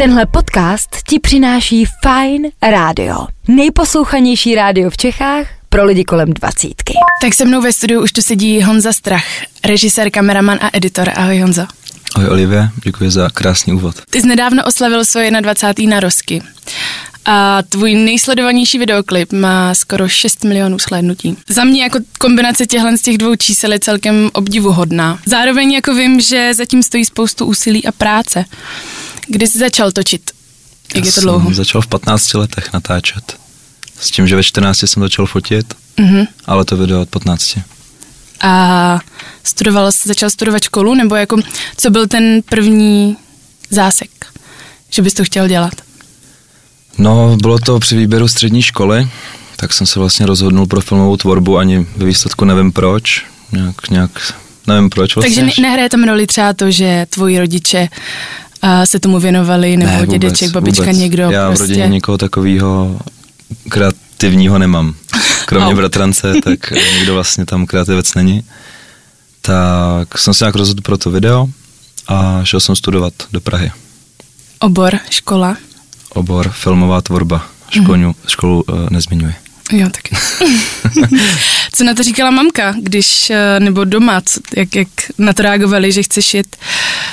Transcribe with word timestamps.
Tenhle 0.00 0.26
podcast 0.26 0.88
ti 1.08 1.18
přináší 1.18 1.84
Fine 1.84 2.48
Radio. 2.70 3.26
Nejposlouchanější 3.48 4.54
rádio 4.54 4.90
v 4.90 4.96
Čechách 4.96 5.46
pro 5.68 5.84
lidi 5.84 6.04
kolem 6.04 6.32
dvacítky. 6.32 6.94
Tak 7.22 7.34
se 7.34 7.44
mnou 7.44 7.62
ve 7.62 7.72
studiu 7.72 8.02
už 8.02 8.12
tu 8.12 8.22
sedí 8.22 8.62
Honza 8.62 8.92
Strach, 8.92 9.24
režisér, 9.64 10.10
kameraman 10.10 10.58
a 10.62 10.70
editor. 10.72 11.10
Ahoj 11.16 11.38
Honzo. 11.40 11.66
Ahoj 12.14 12.28
Olivě, 12.28 12.68
děkuji 12.84 13.10
za 13.10 13.30
krásný 13.30 13.72
úvod. 13.72 13.94
Ty 14.10 14.20
jsi 14.20 14.26
nedávno 14.26 14.64
oslavil 14.64 15.04
svoje 15.04 15.30
21. 15.40 15.94
narozky. 15.94 16.42
A 17.24 17.62
tvůj 17.68 17.94
nejsledovanější 17.94 18.78
videoklip 18.78 19.32
má 19.32 19.74
skoro 19.74 20.08
6 20.08 20.44
milionů 20.44 20.78
shlédnutí. 20.78 21.36
Za 21.48 21.64
mě 21.64 21.82
jako 21.82 21.98
kombinace 22.18 22.66
těchto 22.66 22.96
z 22.96 23.02
těch 23.02 23.18
dvou 23.18 23.36
čísel 23.36 23.72
je 23.72 23.78
celkem 23.78 24.30
obdivuhodná. 24.32 25.18
Zároveň 25.26 25.72
jako 25.72 25.94
vím, 25.94 26.20
že 26.20 26.54
zatím 26.54 26.82
stojí 26.82 27.04
spoustu 27.04 27.46
úsilí 27.46 27.86
a 27.86 27.92
práce. 27.92 28.44
Kdy 29.30 29.46
jsi 29.46 29.58
začal 29.58 29.92
točit? 29.92 30.30
Jak 30.94 31.04
Já 31.04 31.08
je 31.08 31.12
to 31.12 31.20
dlouho? 31.20 31.44
jsem 31.44 31.54
začal 31.54 31.80
v 31.82 31.86
15 31.86 32.34
letech 32.34 32.72
natáčet. 32.72 33.36
S 34.00 34.10
tím, 34.10 34.28
že 34.28 34.36
ve 34.36 34.42
14 34.42 34.78
jsem 34.78 35.02
začal 35.02 35.26
fotit, 35.26 35.74
Mhm. 35.98 36.24
ale 36.46 36.64
to 36.64 36.76
video 36.76 37.00
od 37.00 37.08
15. 37.08 37.58
A 38.40 39.00
studoval 39.44 39.92
jsi, 39.92 40.08
začal 40.08 40.30
studovat 40.30 40.62
školu, 40.62 40.94
nebo 40.94 41.14
jako, 41.14 41.36
co 41.76 41.90
byl 41.90 42.06
ten 42.08 42.40
první 42.48 43.16
zásek, 43.70 44.10
že 44.90 45.02
bys 45.02 45.14
to 45.14 45.24
chtěl 45.24 45.48
dělat? 45.48 45.72
No, 46.98 47.36
bylo 47.42 47.58
to 47.58 47.78
při 47.78 47.96
výběru 47.96 48.28
střední 48.28 48.62
školy, 48.62 49.08
tak 49.56 49.72
jsem 49.72 49.86
se 49.86 49.98
vlastně 49.98 50.26
rozhodnul 50.26 50.66
pro 50.66 50.80
filmovou 50.80 51.16
tvorbu, 51.16 51.58
ani 51.58 51.86
ve 51.96 52.06
výsledku 52.06 52.44
nevím 52.44 52.72
proč, 52.72 53.24
nějak, 53.52 53.90
nějak 53.90 54.34
nevím 54.66 54.90
proč 54.90 55.14
vlastně. 55.14 55.34
Takže 55.42 55.42
ne- 55.62 55.68
nehraje 55.68 55.88
tam 55.88 56.04
roli 56.04 56.26
třeba 56.26 56.52
to, 56.52 56.70
že 56.70 57.06
tvoji 57.10 57.38
rodiče 57.38 57.88
a, 58.62 58.86
se 58.86 59.00
tomu 59.00 59.20
věnovali, 59.20 59.76
nebo 59.76 59.90
Ne, 59.92 59.96
vůbec, 59.98 60.10
dědeček, 60.10 60.50
babička, 60.50 60.82
vůbec. 60.82 60.96
někdo 60.98 61.22
Já 61.30 61.46
prostě. 61.46 61.64
v 61.64 61.68
rodině 61.68 61.88
někoho 61.88 62.18
takového 62.18 62.98
kreativního 63.68 64.58
nemám. 64.58 64.94
Kromě 65.46 65.74
bratrance, 65.74 66.32
tak 66.44 66.70
nikdo 66.98 67.14
vlastně 67.14 67.46
tam 67.46 67.66
kreativec 67.66 68.14
není. 68.14 68.44
Tak 69.40 70.18
jsem 70.18 70.34
se 70.34 70.44
nějak 70.44 70.54
rozhodl 70.54 70.82
pro 70.82 70.98
to 70.98 71.10
video 71.10 71.46
a 72.08 72.40
šel 72.44 72.60
jsem 72.60 72.76
studovat 72.76 73.14
do 73.32 73.40
Prahy. 73.40 73.72
Obor, 74.58 74.98
škola. 75.10 75.56
Obor 76.10 76.48
filmová 76.50 77.00
tvorba. 77.00 77.46
Školňu, 77.70 78.06
Mhm. 78.08 78.14
školu 78.26 78.62
uh, 78.68 78.90
nezmiňuji. 78.90 79.34
Jo, 79.72 79.88
taky. 79.90 80.16
co 81.72 81.84
na 81.84 81.94
to 81.94 82.02
říkala 82.02 82.30
mamka, 82.30 82.74
když, 82.82 83.30
eh, 83.30 83.60
nebo 83.60 83.84
doma, 83.84 84.20
co, 84.20 84.40
jak, 84.56 84.74
jak 84.74 84.88
na 85.18 85.32
to 85.32 85.42
reagovali, 85.42 85.92
že 85.92 86.02
chceš 86.02 86.34
jet, 86.34 86.56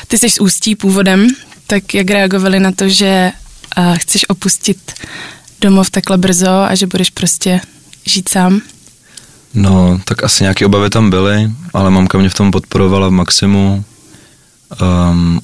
ty 0.07 0.17
jsi 0.17 0.29
z 0.29 0.39
Ústí 0.39 0.75
původem, 0.75 1.27
tak 1.67 1.93
jak 1.93 2.09
reagovali 2.09 2.59
na 2.59 2.71
to, 2.71 2.89
že 2.89 3.31
uh, 3.77 3.97
chceš 3.97 4.29
opustit 4.29 4.93
domov 5.61 5.89
takhle 5.89 6.17
brzo 6.17 6.49
a 6.49 6.75
že 6.75 6.87
budeš 6.87 7.09
prostě 7.09 7.61
žít 8.05 8.29
sám? 8.29 8.61
No, 9.53 10.01
tak 10.05 10.23
asi 10.23 10.43
nějaké 10.43 10.65
obavy 10.65 10.89
tam 10.89 11.09
byly, 11.09 11.51
ale 11.73 11.89
mamka 11.89 12.17
mě 12.17 12.29
v 12.29 12.33
tom 12.33 12.51
podporovala 12.51 13.07
v 13.07 13.11
maximu. 13.11 13.83
Um, 15.11 15.41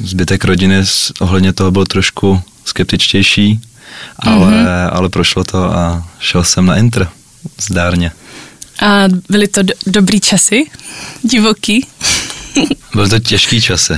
zbytek 0.00 0.44
rodiny 0.44 0.84
ohledně 1.20 1.52
toho 1.52 1.70
byl 1.70 1.86
trošku 1.86 2.40
skeptičtější, 2.64 3.60
ale, 4.18 4.46
Mhm. 4.46 4.54
mm-hmm. 4.54 4.88
ale 4.92 5.08
prošlo 5.08 5.44
to 5.44 5.64
a 5.64 6.04
šel 6.18 6.44
jsem 6.44 6.66
na 6.66 6.76
Inter. 6.76 7.08
Zdárně. 7.60 8.12
A 8.82 9.04
byly 9.28 9.48
to 9.48 9.62
do, 9.62 9.74
dobrý 9.86 10.20
časy, 10.20 10.64
divoký, 11.22 11.86
Byly 12.94 13.08
to 13.08 13.18
těžký 13.18 13.60
časy. 13.60 13.94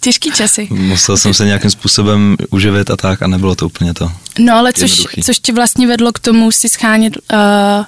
těžký 0.00 0.30
časy. 0.30 0.68
Musel 0.70 1.16
jsem 1.16 1.34
se 1.34 1.44
nějakým 1.44 1.70
způsobem 1.70 2.36
uživit 2.50 2.90
a 2.90 2.96
tak 2.96 3.22
a 3.22 3.26
nebylo 3.26 3.54
to 3.54 3.66
úplně 3.66 3.94
to. 3.94 4.12
No 4.38 4.54
ale 4.54 4.72
což, 4.72 5.02
což 5.24 5.38
tě 5.38 5.52
vlastně 5.52 5.86
vedlo 5.86 6.12
k 6.12 6.18
tomu 6.18 6.50
si 6.52 6.68
schánět 6.68 7.16
uh, 7.16 7.84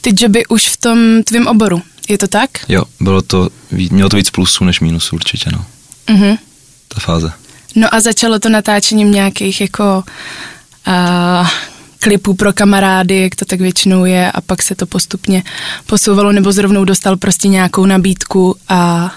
ty 0.00 0.10
joby 0.18 0.46
už 0.46 0.68
v 0.68 0.76
tom 0.76 1.22
tvém 1.24 1.46
oboru. 1.46 1.82
Je 2.08 2.18
to 2.18 2.28
tak? 2.28 2.50
Jo, 2.68 2.82
bylo 3.00 3.22
to, 3.22 3.48
mělo 3.70 4.08
to 4.08 4.16
víc 4.16 4.30
plusů 4.30 4.64
než 4.64 4.80
mínusů 4.80 5.16
určitě, 5.16 5.50
no, 5.52 5.64
Mhm. 6.10 6.36
ta 6.88 7.00
fáze. 7.00 7.32
No 7.74 7.94
a 7.94 8.00
začalo 8.00 8.38
to 8.38 8.48
natáčením 8.48 9.10
nějakých 9.12 9.60
jako 9.60 10.04
uh, 10.86 11.48
klipů 11.98 12.34
pro 12.34 12.52
kamarády, 12.52 13.22
jak 13.22 13.34
to 13.34 13.44
tak 13.44 13.60
většinou 13.60 14.04
je 14.04 14.32
a 14.32 14.40
pak 14.40 14.62
se 14.62 14.74
to 14.74 14.86
postupně 14.86 15.42
posouvalo 15.86 16.32
nebo 16.32 16.52
zrovnou 16.52 16.84
dostal 16.84 17.16
prostě 17.16 17.48
nějakou 17.48 17.86
nabídku 17.86 18.56
a 18.68 19.10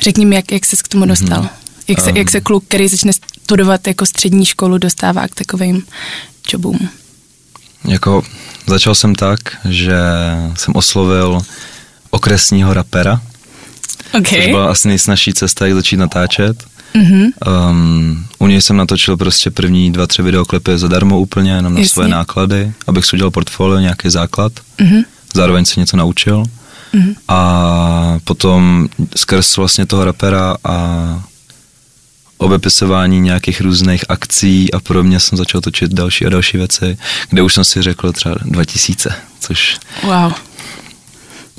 řekni 0.00 0.26
mi, 0.26 0.36
jak, 0.36 0.52
jak 0.52 0.64
ses 0.64 0.82
k 0.82 0.88
tomu 0.88 1.06
dostal. 1.06 1.42
Mm-hmm. 1.42 1.48
Jak, 1.88 2.00
se, 2.00 2.10
Um. 2.10 2.16
jak 2.16 2.30
se 2.30 2.40
kluk, 2.40 2.64
který 2.64 2.88
začne 2.88 3.12
studovat 3.12 3.86
jako 3.86 4.06
střední 4.06 4.44
školu, 4.46 4.78
dostává 4.78 5.28
k 5.28 5.34
takovým 5.34 5.82
jobům. 6.52 6.88
Jako 7.84 8.22
začal 8.66 8.94
jsem 8.94 9.14
tak, 9.14 9.40
že 9.68 9.98
jsem 10.56 10.74
oslovil 10.74 11.40
okresního 12.10 12.74
rapera, 12.74 13.20
Okay. 14.18 14.38
což 14.42 14.46
byla 14.46 14.70
asi 14.70 14.88
nejsnažší 14.88 15.32
cesta, 15.32 15.66
jak 15.66 15.74
začít 15.74 15.96
natáčet. 15.96 16.64
Mm-hmm. 16.94 17.30
Um, 17.70 18.24
u 18.38 18.46
něj 18.46 18.62
jsem 18.62 18.76
natočil 18.76 19.16
prostě 19.16 19.50
první 19.50 19.92
dva, 19.92 20.06
tři 20.06 20.22
videoklipy 20.22 20.78
zadarmo 20.78 21.20
úplně, 21.20 21.50
jenom 21.50 21.74
na 21.74 21.80
Jasně. 21.80 21.92
svoje 21.92 22.08
náklady, 22.08 22.72
abych 22.86 23.04
si 23.04 23.16
udělal 23.16 23.30
portfolio, 23.30 23.78
nějaký 23.78 24.10
základ. 24.10 24.52
Mm-hmm. 24.78 25.04
Zároveň 25.34 25.64
se 25.64 25.80
něco 25.80 25.96
naučil. 25.96 26.44
Mhm. 26.92 27.14
A 27.28 28.18
potom 28.24 28.88
skrz 29.16 29.56
vlastně 29.56 29.86
toho 29.86 30.04
rapera 30.04 30.56
a 30.64 31.22
obepisování 32.38 33.20
nějakých 33.20 33.60
různých 33.60 34.04
akcí 34.08 34.72
a 34.72 34.80
podobně 34.80 35.20
jsem 35.20 35.38
začal 35.38 35.60
točit 35.60 35.92
další 35.92 36.26
a 36.26 36.28
další 36.28 36.56
věci, 36.56 36.98
kde 37.30 37.42
už 37.42 37.54
jsem 37.54 37.64
si 37.64 37.82
řekl 37.82 38.12
třeba 38.12 38.34
2000, 38.44 39.14
což 39.40 39.78
Wow. 40.02 40.32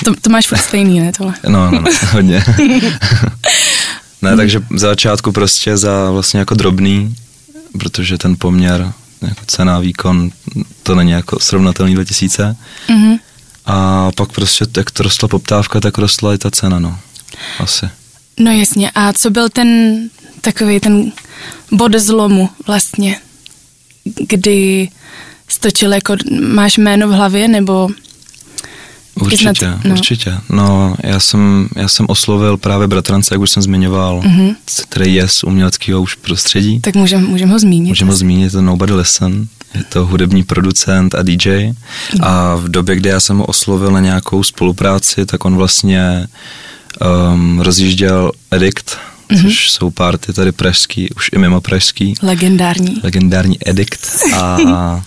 To, 0.04 0.14
to 0.22 0.30
máš 0.30 0.48
furt 0.48 0.58
stejný, 0.58 1.00
ne 1.00 1.12
tohle? 1.18 1.34
No, 1.48 1.72
no, 1.72 1.82
no 1.82 1.92
hodně. 2.12 2.44
ne, 4.22 4.36
takže 4.36 4.62
za 4.76 4.88
začátku 4.88 5.32
prostě 5.32 5.78
za 5.78 6.12
vlastně 6.12 6.40
jako 6.40 6.56
drobný, 6.56 7.16
protože 7.80 8.18
ten 8.18 8.36
poměr 8.40 8.94
jako 9.22 9.46
cena, 9.46 9.80
výkon, 9.80 10.32
to 10.84 10.96
není 10.96 11.12
jako 11.12 11.40
srovnatelný 11.40 11.96
2000. 11.96 12.56
Mhm. 12.90 13.16
A 13.66 14.12
pak 14.16 14.32
prostě, 14.32 14.66
jak 14.78 14.92
to 14.92 15.04
rostla 15.04 15.28
poptávka, 15.28 15.80
tak 15.80 15.98
rostla 15.98 16.34
i 16.34 16.38
ta 16.38 16.52
cena, 16.52 16.80
no. 16.80 17.00
Asi. 17.60 17.90
No 18.40 18.52
jasně, 18.52 18.92
a 18.96 19.14
co 19.14 19.30
byl 19.30 19.50
ten 19.50 20.00
takový 20.42 20.80
ten 20.80 21.12
bod 21.72 21.96
zlomu 21.96 22.50
vlastně, 22.68 23.20
kdy 24.28 24.90
stočil 25.48 25.94
jako, 25.94 26.16
máš 26.54 26.78
jméno 26.78 27.08
v 27.08 27.12
hlavě, 27.12 27.48
nebo 27.48 27.90
Určitě, 29.22 29.74
no. 29.86 29.92
určitě. 29.96 30.38
No, 30.50 30.96
já 31.04 31.20
jsem, 31.20 31.68
já 31.76 31.88
jsem 31.88 32.06
oslovil 32.10 32.58
právě 32.58 32.88
bratrance, 32.88 33.34
jak 33.34 33.42
už 33.42 33.52
jsem 33.52 33.64
zmiňoval, 33.64 34.22
Mhm. 34.26 34.40
mm-hmm. 34.48 34.56
který 34.90 35.14
je 35.16 35.28
z 35.28 35.44
uměleckého 35.44 36.02
už 36.02 36.16
prostředí. 36.16 36.80
tak 36.80 36.96
můžeme 36.96 37.28
můžem 37.28 37.50
ho 37.50 37.60
zmínit. 37.60 37.88
Můžeme 37.90 38.12
ho 38.12 38.18
zmínit, 38.18 38.44
je 38.44 38.52
to 38.52 38.62
Nobody 38.62 38.94
Listen, 38.94 39.48
je 39.76 39.84
to 39.84 40.06
hudební 40.06 40.44
producent 40.44 41.16
a 41.16 41.24
DJ 41.24 41.72
a 42.22 42.56
v 42.56 42.70
době, 42.70 42.96
kdy 42.96 43.10
já 43.10 43.20
jsem 43.20 43.38
ho 43.38 43.46
oslovil 43.46 43.92
na 43.92 44.00
nějakou 44.00 44.44
spolupráci, 44.44 45.26
tak 45.26 45.46
on 45.46 45.56
vlastně 45.56 46.28
um, 47.34 47.60
rozjížděl 47.60 48.32
Edict, 48.52 48.98
což 49.42 49.72
jsou 49.72 49.90
party 49.90 50.34
tady 50.34 50.52
pražský, 50.52 51.10
už 51.16 51.30
i 51.34 51.38
mimo 51.38 51.62
pražský, 51.62 52.14
Legendární. 52.22 52.96
legendární 53.04 53.58
Edict 53.70 54.34
a, 54.36 54.58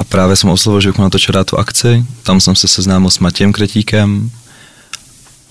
a 0.00 0.04
právě 0.04 0.36
jsem 0.36 0.50
oslovil, 0.50 0.80
že 0.80 0.88
bych 0.88 0.98
mu 0.98 1.04
natočil 1.04 1.32
rád 1.32 1.46
tu 1.46 1.58
akci, 1.58 2.04
tam 2.22 2.40
jsem 2.40 2.56
se 2.56 2.68
seznámil 2.68 3.10
s 3.10 3.18
Matějem 3.18 3.52
Kretíkem, 3.52 4.30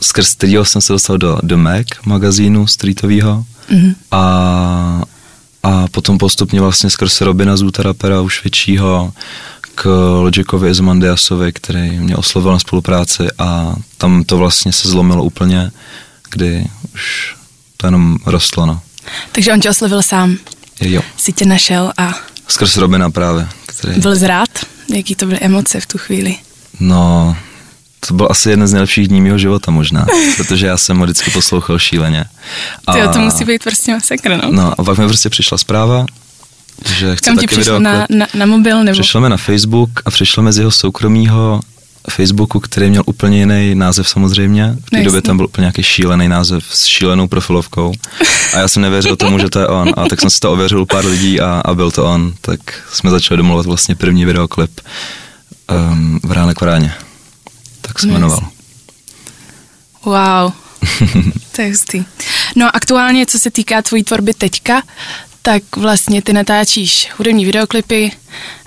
skrz 0.01 0.33
kterého 0.35 0.65
jsem 0.65 0.81
se 0.81 0.93
dostal 0.93 1.17
do 1.17 1.37
The 1.43 1.55
Mac 1.55 1.87
magazínu 2.05 2.67
streetového 2.67 3.45
Mhm. 3.71 3.95
a, 4.11 5.01
a 5.63 5.87
potom 5.91 6.17
postupně 6.17 6.61
vlastně 6.61 6.89
skrz 6.89 7.21
Robina 7.21 7.57
Zuta 7.57 7.83
rapera 7.83 8.21
už 8.21 8.43
většího 8.43 9.13
k 9.75 9.85
Logicovi 10.21 10.69
Izomandiasovi, 10.69 11.53
který 11.53 11.99
mě 11.99 12.15
oslovil 12.15 12.51
na 12.51 12.59
spolupráci. 12.59 13.27
A 13.37 13.75
tam 13.97 14.23
to 14.23 14.37
vlastně 14.37 14.73
se 14.73 14.89
zlomilo 14.89 15.23
úplně, 15.23 15.71
kdy 16.31 16.65
už 16.93 17.35
to 17.77 17.87
jenom 17.87 18.17
rostlo, 18.25 18.65
no. 18.65 18.81
Takže 19.31 19.53
on 19.53 19.59
tě 19.59 19.69
oslovil 19.69 20.01
sám, 20.01 20.37
Jo, 20.81 21.01
si 21.17 21.33
tě 21.33 21.45
našel 21.45 21.91
a 21.97 22.13
skrz 22.47 22.77
Robina 22.77 23.09
právě, 23.09 23.47
který, 23.79 23.99
byl 24.01 24.15
zrád? 24.15 24.49
Jaký 24.95 25.15
to 25.15 25.25
byly 25.25 25.39
emoce 25.39 25.79
v 25.79 25.85
tu 25.85 25.97
chvíli? 25.97 26.35
no, 26.79 27.35
to 28.07 28.13
byl 28.13 28.27
asi 28.29 28.49
jeden 28.49 28.67
z 28.67 28.73
nejlepších 28.73 29.07
dní 29.07 29.21
mého 29.21 29.37
života 29.37 29.71
možná, 29.71 30.05
protože 30.37 30.67
já 30.67 30.77
jsem 30.77 30.97
ho 30.97 31.03
vždycky 31.03 31.31
poslouchal 31.31 31.79
šíleně. 31.79 32.25
A, 32.87 32.93
Ty 32.93 32.99
to 33.13 33.19
musí 33.19 33.45
být 33.45 33.63
prostě 33.63 33.91
masakr, 33.91 34.29
no. 34.43 34.51
No 34.51 34.73
a 34.79 34.83
pak 34.83 34.97
mi 34.97 35.05
prostě 35.05 35.29
přišla 35.29 35.57
zpráva, 35.57 36.05
že 36.85 37.15
chce 37.15 37.29
Kam 37.29 37.37
ti 37.37 37.45
taky 37.45 37.55
přišlo 37.55 37.79
na, 37.79 38.07
na, 38.09 38.27
na 38.33 38.45
mobil 38.45 38.83
nebo? 38.83 38.99
Přišlo 38.99 39.21
mi 39.21 39.29
na 39.29 39.37
Facebook 39.37 39.89
a 40.05 40.11
přišlo 40.11 40.43
mi 40.43 40.53
z 40.53 40.57
jeho 40.57 40.71
soukromého 40.71 41.61
Facebooku, 42.09 42.59
který 42.59 42.89
měl 42.89 43.03
úplně 43.05 43.39
jiný 43.39 43.75
název 43.75 44.09
samozřejmě. 44.09 44.75
V 44.85 44.89
té 44.89 44.97
No, 44.97 45.03
době 45.03 45.21
tam 45.21 45.37
byl 45.37 45.45
úplně 45.45 45.63
nějaký 45.63 45.83
šílený 45.83 46.27
název 46.27 46.63
s 46.71 46.85
šílenou 46.85 47.27
profilovkou. 47.27 47.93
A 48.53 48.57
já 48.59 48.67
jsem 48.67 48.81
nevěřil 48.81 49.15
tomu, 49.15 49.39
že 49.39 49.49
to 49.49 49.59
je 49.59 49.67
on. 49.67 49.93
A 49.97 50.05
tak 50.09 50.21
jsem 50.21 50.29
si 50.29 50.39
to 50.39 50.51
ověřil 50.51 50.85
pár 50.85 51.05
lidí 51.05 51.41
a, 51.41 51.61
a 51.65 51.73
byl 51.73 51.91
to 51.91 52.05
on. 52.05 52.33
Tak 52.41 52.59
jsme 52.93 53.09
začali 53.09 53.37
domluvat 53.37 53.65
vlastně 53.65 53.95
první 53.95 54.25
videoklip 54.25 54.81
um, 55.91 56.19
v 56.23 56.31
Ráne 56.31 56.53
Koráně. 56.53 56.93
Tak 57.81 57.99
se 57.99 58.07
Nice. 58.07 58.13
jmenoval. 58.19 58.47
Wow, 60.05 60.51
to 61.55 61.61
je 61.61 61.67
hustý. 61.69 62.03
No 62.55 62.65
a 62.65 62.69
aktuálně, 62.69 63.25
co 63.25 63.39
se 63.39 63.51
týká 63.51 63.81
tvojí 63.81 64.03
tvorby 64.03 64.33
teďka, 64.33 64.81
tak 65.41 65.63
vlastně 65.77 66.21
ty 66.21 66.33
natáčíš 66.33 67.09
hudební 67.17 67.45
videoklipy, 67.45 68.11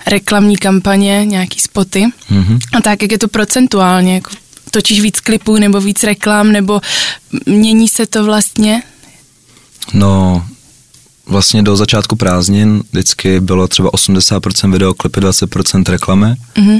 reklamní 0.07 0.57
kampaně, 0.57 1.25
nějaký 1.25 1.59
spoty. 1.59 2.05
Mhm. 2.29 2.59
A 2.73 2.81
tak, 2.81 3.01
jak 3.01 3.11
je 3.11 3.17
to 3.19 3.27
procentuálně? 3.27 4.13
Jako 4.15 4.31
točíš 4.71 5.01
víc 5.01 5.19
klipů 5.19 5.57
nebo 5.57 5.81
víc 5.81 6.03
reklam, 6.03 6.51
nebo 6.51 6.81
mění 7.45 7.87
se 7.87 8.05
to 8.05 8.23
vlastně? 8.23 8.83
No, 9.93 10.45
vlastně 11.25 11.63
do 11.63 11.75
začátku 11.75 12.15
prázdnin 12.15 12.83
vždycky 12.91 13.39
bylo 13.39 13.67
třeba 13.67 13.89
80% 13.91 14.71
videoklipy, 14.71 15.19
20% 15.19 15.83
reklamy. 15.89 16.35
Mhm. 16.57 16.79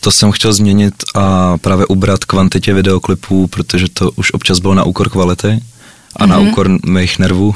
To 0.00 0.10
jsem 0.10 0.32
chtěl 0.32 0.52
změnit 0.52 0.94
a 1.14 1.58
právě 1.58 1.86
ubrat 1.86 2.24
kvantitě 2.24 2.74
videoklipů, 2.74 3.46
protože 3.46 3.86
to 3.92 4.10
už 4.10 4.32
občas 4.32 4.58
bylo 4.58 4.74
na 4.74 4.84
úkor 4.84 5.08
kvality 5.10 5.62
a 6.16 6.26
na 6.26 6.38
Mhm. 6.38 6.48
úkor 6.48 6.70
mých 6.86 7.18
nervů, 7.18 7.54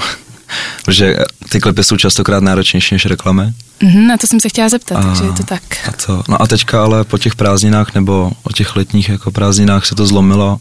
protože 0.85 1.17
ty 1.49 1.61
klipy 1.61 1.85
jsou 1.85 1.97
častokrát 1.97 2.43
náročnější 2.43 2.95
než 2.95 3.07
reklamy. 3.07 3.53
Mhm, 3.83 4.07
na 4.07 4.17
to 4.17 4.27
jsem 4.27 4.41
se 4.41 4.49
chtěla 4.49 4.69
zeptat, 4.69 4.97
A- 4.97 5.03
takže 5.03 5.25
je 5.25 5.33
to 5.33 5.43
tak. 5.43 5.63
A 5.89 5.93
to, 6.07 6.23
no 6.29 6.43
a 6.43 6.47
teďka 6.47 6.83
ale 6.85 7.05
po 7.05 7.19
těch 7.19 7.35
prázdninách 7.35 7.95
nebo 7.95 8.33
o 8.43 8.53
těch 8.53 8.77
letních 8.77 9.09
jako 9.09 9.31
prázdninách 9.31 9.87
se 9.87 9.95
to 9.95 10.07
zlomilo 10.07 10.61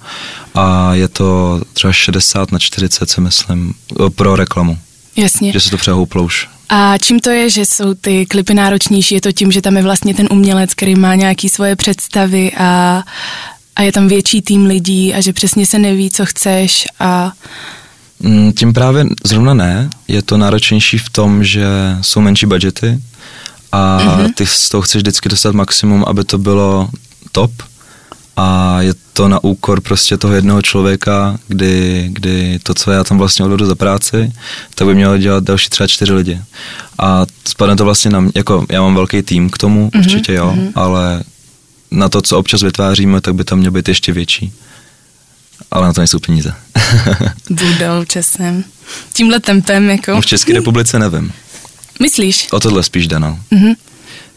a 0.55 0.93
je 0.93 1.07
to 1.07 1.61
třeba 1.73 1.93
60 1.93 2.51
na 2.51 2.59
40 2.59 3.09
si 3.09 3.21
myslím 3.21 3.73
pro 4.15 4.35
reklamu, 4.35 4.77
Jasně. 5.15 5.51
že 5.51 5.59
se 5.59 5.69
to 5.69 5.77
přehouplo 5.77 6.23
už. 6.23 6.47
A 6.69 6.97
čím 6.97 7.19
to 7.19 7.29
je, 7.29 7.49
že 7.49 7.65
jsou 7.65 7.93
ty 7.93 8.25
klipy 8.25 8.53
náročnější? 8.53 9.15
Je 9.15 9.21
to 9.21 9.31
tím, 9.31 9.51
že 9.51 9.61
tam 9.61 9.77
je 9.77 9.83
vlastně 9.83 10.13
ten 10.13 10.27
umělec, 10.31 10.73
který 10.73 10.95
má 10.95 11.15
nějaký 11.15 11.49
svoje 11.49 11.75
představy 11.75 12.51
a, 12.57 13.03
a 13.75 13.81
je 13.81 13.91
tam 13.91 14.07
větší 14.07 14.41
tým 14.41 14.65
lidí 14.65 15.13
a 15.13 15.21
že 15.21 15.33
přesně 15.33 15.65
se 15.65 15.79
neví, 15.79 16.09
co 16.11 16.25
chceš 16.25 16.87
a 16.99 17.31
Tím 18.57 18.73
právě 18.73 19.05
zrovna 19.25 19.53
ne, 19.53 19.89
je 20.07 20.21
to 20.21 20.37
náročnější 20.37 20.97
v 20.97 21.09
tom, 21.09 21.43
že 21.43 21.65
jsou 22.01 22.21
menší 22.21 22.45
budgety 22.45 22.99
a 23.71 23.99
Mhm. 24.17 24.33
ty 24.33 24.45
z 24.45 24.69
toho 24.69 24.81
chceš 24.81 24.99
vždycky 25.01 25.29
dostat 25.29 25.55
maximum, 25.55 26.03
aby 26.07 26.23
to 26.23 26.37
bylo 26.37 26.89
top 27.31 27.51
a 28.37 28.77
je 28.81 28.93
to 29.13 29.27
na 29.27 29.43
úkor 29.43 29.81
prostě 29.81 30.17
toho 30.17 30.33
jednoho 30.33 30.61
člověka, 30.61 31.37
kdy, 31.47 32.09
kdy 32.13 32.59
to, 32.63 32.73
co 32.73 32.91
já 32.91 33.03
tam 33.03 33.17
vlastně 33.17 33.45
odvedu 33.45 33.65
za 33.65 33.75
práci, 33.75 34.31
tak 34.75 34.87
by 34.87 34.95
mělo 34.95 35.17
dělat 35.17 35.43
další 35.43 35.69
třeba 35.69 35.87
čtyři 35.87 36.13
lidi. 36.13 36.41
A 36.99 37.25
spadne 37.47 37.75
to 37.75 37.85
vlastně 37.85 38.11
na 38.11 38.19
mě, 38.19 38.31
jako 38.35 38.65
já 38.69 38.81
mám 38.81 38.95
velký 38.95 39.21
tým 39.21 39.49
k 39.49 39.57
tomu, 39.57 39.89
Mhm, 39.93 40.03
určitě 40.03 40.33
jo, 40.33 40.55
ale 40.75 41.23
na 41.91 42.09
to, 42.09 42.21
co 42.21 42.37
občas 42.39 42.61
vytváříme, 42.61 43.21
tak 43.21 43.35
by 43.35 43.43
tam 43.43 43.59
měl 43.59 43.71
být 43.71 43.87
ještě 43.87 44.11
větší. 44.13 44.53
Ale 45.71 45.87
na 45.87 45.93
to 45.93 46.01
nejsou 46.01 46.19
peníze. 46.19 46.53
budou 47.49 48.05
časem. 48.07 48.63
Tímhle 49.13 49.39
tempem, 49.39 49.89
jako. 49.89 50.11
No 50.11 50.21
v 50.21 50.25
České 50.25 50.53
republice 50.53 50.99
nevím. 50.99 51.33
Myslíš? 52.01 52.47
O 52.51 52.59
tohle 52.59 52.83
spíš 52.83 53.07
jde, 53.07 53.19
no. 53.19 53.39
Mhm. 53.51 53.73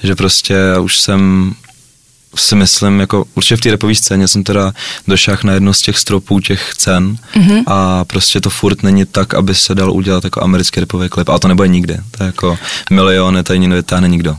Že 0.02 0.14
prostě 0.14 0.52
já 0.54 0.80
už 0.80 1.00
jsem 1.00 1.54
si 2.36 2.54
myslím, 2.56 3.00
jako 3.00 3.24
určitě 3.34 3.56
v 3.56 3.60
té 3.60 3.70
repové 3.70 3.94
scéně 3.94 4.28
jsem 4.28 4.44
teda 4.44 4.72
došáhl 5.08 5.38
na 5.44 5.52
jedno 5.52 5.74
z 5.74 5.80
těch 5.80 5.98
stropů 5.98 6.40
těch 6.40 6.72
cen 6.76 7.16
Mhm. 7.36 7.62
a 7.66 8.04
prostě 8.04 8.40
to 8.40 8.50
furt 8.50 8.82
není 8.82 9.04
tak, 9.06 9.34
aby 9.34 9.54
se 9.54 9.74
dal 9.74 9.92
udělat 9.92 10.24
jako 10.24 10.42
americký 10.42 10.80
repový 10.80 11.08
klip. 11.08 11.28
A 11.28 11.38
to 11.38 11.48
nebude 11.48 11.68
nikdy. 11.68 11.96
To 12.10 12.22
je 12.22 12.26
jako 12.26 12.58
miliony, 12.90 13.42
tady 13.42 13.58
nevytáhne 13.58 14.08
nikdo. 14.08 14.36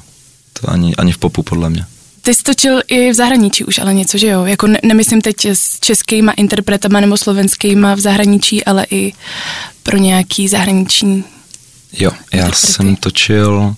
To 0.62 0.70
ani, 0.70 0.96
ani 0.96 1.12
v 1.12 1.18
popu, 1.18 1.44
podle 1.44 1.70
mě. 1.70 1.86
Ty 2.28 2.34
jsi 2.34 2.44
točil 2.44 2.82
i 2.88 3.12
v 3.12 3.14
zahraničí 3.14 3.66
už 3.66 3.78
ale 3.78 3.94
něco, 3.94 4.18
že 4.18 4.28
jo? 4.28 4.46
Jako 4.46 4.68
ne, 4.68 4.80
nemyslím 4.84 5.22
teď 5.22 5.46
s 5.46 5.80
českýma 5.80 6.32
interpretama 6.32 7.00
nebo 7.00 7.18
slovenskýma 7.18 7.96
v 7.96 8.00
zahraničí, 8.00 8.66
ale 8.66 8.86
i 8.92 9.14
pro 9.84 9.98
nějaký 9.98 10.48
zahraniční. 10.48 11.24
Jo, 11.94 12.12
já 12.34 12.40
Interprety. 12.40 12.74
jsem 12.74 12.96
točil 12.96 13.76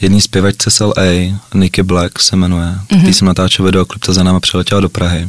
jedný 0.00 0.20
zpěvačce 0.20 0.70
z 0.70 0.80
LA, 0.80 1.40
Nicky 1.54 1.82
Black 1.82 2.18
se 2.20 2.36
jmenuje. 2.36 2.66
Mhm. 2.66 2.86
Mm-hmm. 2.90 3.06
Tý 3.06 3.14
jsem 3.14 3.28
natáčel 3.28 3.64
videoklip, 3.64 4.04
ta 4.04 4.12
za 4.12 4.22
náma 4.22 4.40
přiletěla 4.40 4.80
do 4.80 4.88
Prahy. 4.88 5.28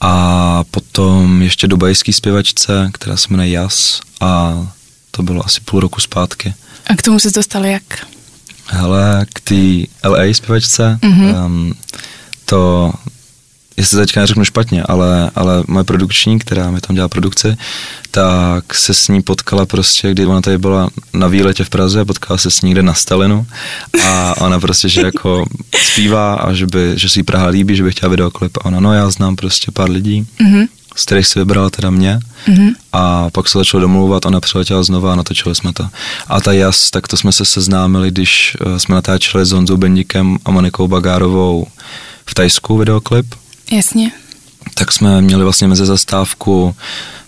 A 0.00 0.64
potom 0.70 1.42
ještě 1.42 1.66
dubajský 1.66 2.12
zpěvačce, 2.12 2.90
která 2.92 3.16
se 3.16 3.26
jmenuje 3.30 3.48
Jas 3.50 4.00
a 4.20 4.54
to 5.10 5.22
bylo 5.22 5.46
asi 5.46 5.60
půl 5.60 5.80
roku 5.80 6.00
zpátky. 6.00 6.54
A 6.86 6.96
k 6.96 7.02
tomu 7.02 7.18
se 7.18 7.30
dostal 7.30 7.66
jak? 7.66 7.82
Hele, 8.66 9.26
k 9.34 9.40
té 9.40 9.54
LA 10.08 10.24
zpěvačce, 10.34 10.98
Mhm. 11.02 11.12
mm-hmm. 11.26 11.44
um, 11.46 11.74
to, 12.44 12.92
jestli 13.76 13.98
teďka 13.98 14.20
neřeknu 14.20 14.44
špatně, 14.44 14.82
ale, 14.82 15.30
ale 15.34 15.62
moje 15.68 15.84
produkční, 15.84 16.38
která 16.38 16.70
mi 16.70 16.80
tam 16.80 16.96
dělá 16.96 17.08
produkci, 17.08 17.56
tak 18.10 18.74
se 18.74 18.94
s 18.94 19.08
ní 19.08 19.22
potkala 19.22 19.66
prostě, 19.66 20.10
kdy 20.10 20.26
ona 20.26 20.40
tady 20.40 20.58
byla 20.58 20.90
na 21.12 21.26
výletě 21.26 21.64
v 21.64 21.70
Praze, 21.70 22.04
potkala 22.04 22.38
se 22.38 22.50
s 22.50 22.62
ní 22.62 22.68
někde 22.68 22.82
na 22.82 22.94
Stalinu 22.94 23.46
a 24.04 24.34
ona 24.40 24.60
prostě, 24.60 24.88
že 24.88 25.00
jako 25.00 25.46
zpívá 25.82 26.34
a 26.34 26.52
že, 26.52 26.66
by, 26.66 26.92
že 26.96 27.08
si 27.08 27.22
Praha 27.22 27.46
líbí, 27.46 27.76
že 27.76 27.82
by 27.82 27.90
chtěla 27.92 28.10
videoklip 28.10 28.56
a 28.56 28.64
ona, 28.64 28.80
no 28.80 28.94
já 28.94 29.10
znám 29.10 29.36
prostě 29.36 29.70
pár 29.72 29.90
lidí, 29.90 30.26
Mhm. 30.40 30.64
Z 30.96 31.04
kterých 31.04 31.26
si 31.26 31.38
vybrala 31.38 31.70
teda 31.70 31.90
mě 31.90 32.20
Mhm. 32.48 32.68
a 32.92 33.30
pak 33.30 33.48
se 33.48 33.58
začalo 33.58 33.80
domlouvat, 33.80 34.26
ona 34.26 34.40
přiletěla 34.40 34.82
znova 34.82 35.12
a 35.12 35.16
natočili 35.16 35.54
jsme 35.54 35.72
to. 35.72 35.88
A 36.28 36.40
ta 36.40 36.52
Jas, 36.52 36.90
tak 36.90 37.08
to 37.08 37.16
jsme 37.16 37.32
se 37.32 37.44
seznámili, 37.44 38.10
když 38.10 38.56
uh, 38.66 38.76
jsme 38.76 38.94
natáčeli 38.94 39.46
s 39.46 39.52
Honzou 39.52 39.76
Bendikem 39.76 40.38
a 40.44 40.50
Monikou 40.50 40.88
Bagárovou 40.88 41.66
v 42.26 42.34
Tajsku 42.34 42.76
videoklip, 42.78 43.34
Jasně. 43.72 44.12
tak 44.74 44.92
jsme 44.92 45.20
měli 45.20 45.44
vlastně 45.44 45.68
mezi 45.68 45.86
zastávku, 45.86 46.74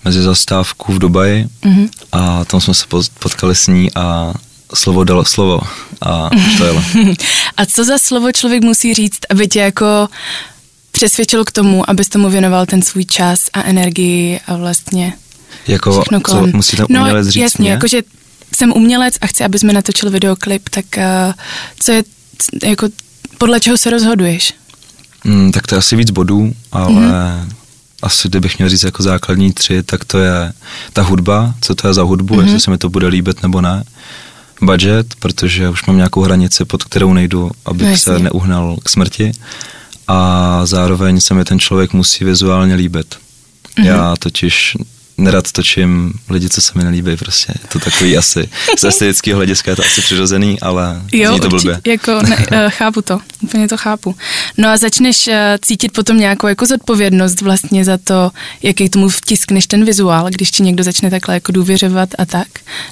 mezi 0.05 0.22
zastávku 0.22 0.93
v 0.93 0.99
Dubaji 0.99 1.46
Mhm. 1.64 1.88
a 2.12 2.44
tam 2.44 2.60
jsme 2.60 2.75
se 2.75 2.84
potkali 3.19 3.55
s 3.55 3.67
ní 3.67 3.88
a 3.94 4.34
slovo 4.75 5.05
dalo 5.05 5.25
slovo 5.25 5.60
a 6.02 6.31
už 6.32 6.58
to 6.58 6.64
jelo. 6.64 6.82
A 7.56 7.67
co 7.67 7.84
za 7.84 7.99
slovo 7.99 8.32
člověk 8.32 8.62
musí 8.64 8.94
říct, 8.94 9.19
aby 9.31 9.49
tě 9.49 9.60
jako 9.60 10.08
přesvědčil 10.94 11.44
k 11.44 11.52
tomu, 11.52 11.91
abys 11.91 12.08
tomu 12.08 12.31
věnoval 12.31 12.67
ten 12.67 12.82
svůj 12.82 13.05
čas 13.05 13.41
a 13.52 13.62
energii 13.62 14.41
a 14.46 14.56
vlastně 14.56 15.12
Jako, 15.67 15.93
všechno 15.93 16.19
co 16.19 16.23
kolem. 16.23 16.52
musí 16.55 16.76
ten 16.76 16.87
no, 16.88 17.00
umělec 17.00 17.29
říct 17.29 17.43
jasně, 17.43 17.70
jakože 17.70 18.02
jsem 18.56 18.73
umělec 18.73 19.15
a 19.20 19.27
chci, 19.27 19.44
aby 19.44 19.58
jsme 19.58 19.72
natočili 19.72 20.13
videoklip, 20.13 20.69
tak 20.69 20.84
uh, 20.96 21.32
co 21.79 21.93
je, 21.93 22.03
jako 22.65 22.89
podle 23.39 23.60
čeho 23.60 23.77
se 23.77 23.91
rozhoduješ? 23.91 24.55
Mm, 25.24 25.53
tak 25.53 25.67
to 25.67 25.74
je 25.74 25.79
asi 25.79 25.96
víc 25.96 26.10
bodů, 26.10 26.53
ale 26.72 26.93
mm-hmm. 26.93 27.48
asi 28.03 28.29
kdybych 28.29 28.58
měl 28.58 28.69
říct 28.69 28.82
jako 28.82 29.03
základní 29.03 29.53
tři, 29.53 29.82
tak 29.82 30.05
to 30.05 30.19
je 30.19 30.53
ta 30.93 31.03
hudba, 31.03 31.55
co 31.60 31.74
to 31.74 31.89
je 31.89 31.94
za 31.94 32.03
hudbu, 32.03 32.34
mm-hmm. 32.34 32.43
jestli 32.43 32.60
se 32.60 32.70
mi 32.70 32.79
to 32.79 32.89
bude 32.89 33.06
líbit 33.06 33.43
nebo 33.43 33.60
ne. 33.60 33.84
Budget, 34.63 35.06
protože 35.19 35.69
už 35.69 35.86
mám 35.86 35.96
nějakou 35.96 36.20
hranici, 36.20 36.65
pod 36.65 36.84
kterou 36.84 37.13
nejdu, 37.13 37.51
abych 37.65 37.86
No, 37.86 37.91
no, 37.91 37.96
se 37.96 38.19
neuhnal 38.19 38.77
k 38.82 38.89
smrti. 38.89 39.32
A 40.08 40.61
zároveň 40.67 41.20
se 41.20 41.34
mi 41.34 41.44
ten 41.44 41.58
člověk 41.58 41.93
musí 41.93 42.25
vizuálně 42.25 42.75
líbit. 42.75 43.15
Mm-hmm. 43.79 43.87
Já 43.87 44.15
totiž 44.19 44.77
nerad 45.19 45.53
točím 45.53 46.13
lidi, 46.31 46.49
co 46.49 46.61
se 46.61 46.73
mi 46.75 46.84
nelíbí, 46.84 47.17
prostě. 47.17 47.53
Je 47.63 47.69
to 47.69 47.79
takový 47.79 48.17
asi, 48.19 48.49
z 48.79 48.84
estetického 48.89 49.37
hlediska 49.37 49.70
je 49.70 49.77
to 49.77 49.82
asi 49.84 50.01
přirozený, 50.01 50.61
ale 50.61 51.03
zní 51.29 51.41
to 51.41 51.49
blbě. 51.49 51.73
určitě, 51.73 51.91
jako 51.91 52.23
ne, 52.23 52.37
uh, 52.37 52.56
chápu 52.70 53.03
to, 53.03 53.19
úplně 53.41 53.69
to 53.69 53.77
chápu. 53.77 54.17
No 54.58 54.69
a 54.69 54.77
začneš 54.77 55.27
uh, 55.29 55.34
cítit 55.63 55.93
potom 55.93 56.19
nějakou 56.19 56.46
jako 56.46 56.67
zodpovědnost 56.67 57.41
vlastně 57.41 57.84
za 57.84 57.99
to, 58.05 58.31
jaký 58.63 58.89
tomu 58.89 59.08
vtiskneš 59.08 59.67
ten 59.67 59.84
vizuál, 59.84 60.31
když 60.31 60.51
ti 60.51 60.63
někdo 60.63 60.84
začne 60.84 61.11
takhle 61.11 61.34
jako 61.34 61.53
důvěřovat 61.53 62.08
a 62.19 62.25
tak, 62.25 62.49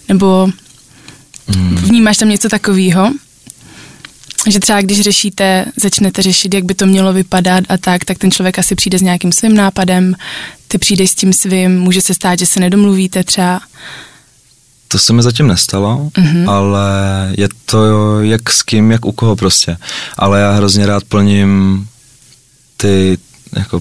nebo 0.08 0.48
Mm. 1.56 1.76
vnímáš 1.76 2.16
tam 2.16 2.28
něco 2.28 2.48
takového? 2.48 3.12
Že 4.50 4.60
třeba 4.60 4.80
když 4.80 5.00
řešíte, 5.00 5.64
začnete 5.76 6.22
řešit, 6.22 6.54
jak 6.54 6.64
by 6.64 6.74
to 6.74 6.86
mělo 6.86 7.12
vypadat 7.12 7.64
a 7.68 7.76
tak, 7.76 8.04
tak 8.04 8.18
ten 8.18 8.30
člověk 8.30 8.58
asi 8.58 8.74
přijde 8.74 8.98
s 8.98 9.02
nějakým 9.02 9.32
svým 9.32 9.54
nápadem, 9.56 10.14
ty 10.68 10.78
přijdeš 10.78 11.10
s 11.10 11.14
tím 11.14 11.32
svým, 11.32 11.80
může 11.80 12.00
se 12.00 12.14
stát, 12.14 12.38
že 12.38 12.46
se 12.46 12.60
nedomluvíte 12.60 13.24
třeba. 13.24 13.60
To 14.88 14.98
se 14.98 15.12
mi 15.12 15.22
zatím 15.22 15.46
nestalo, 15.46 16.10
Mhm. 16.18 16.26
mm-hmm. 16.26 16.50
ale 16.50 16.82
je 17.38 17.48
to 17.66 18.20
jak 18.20 18.50
s 18.50 18.62
kým, 18.62 18.90
jak 18.90 19.04
u 19.06 19.12
koho 19.12 19.36
prostě. 19.36 19.76
Ale 20.18 20.40
já 20.40 20.52
hrozně 20.52 20.86
rád 20.86 21.04
plním 21.04 21.86
ty 22.76 23.18
jako 23.56 23.80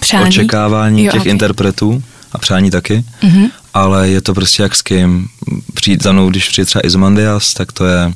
Přání. 0.00 0.28
očekávání 0.28 1.04
Jo, 1.04 1.12
těch 1.12 1.20
ok. 1.20 1.26
interpretů 1.26 2.02
a 2.32 2.38
přání 2.38 2.70
taky, 2.70 3.04
Mhm. 3.22 3.46
ale 3.74 4.08
je 4.08 4.20
to 4.20 4.34
prostě 4.34 4.62
jak 4.62 4.76
s 4.76 4.82
kým. 4.82 5.28
Přijít 5.74 6.02
za 6.02 6.12
mnou, 6.12 6.30
když 6.30 6.48
přijde 6.48 6.66
třeba 6.66 6.86
Izomandias, 6.86 7.54
tak 7.54 7.72
to 7.72 7.84
je 7.86 8.12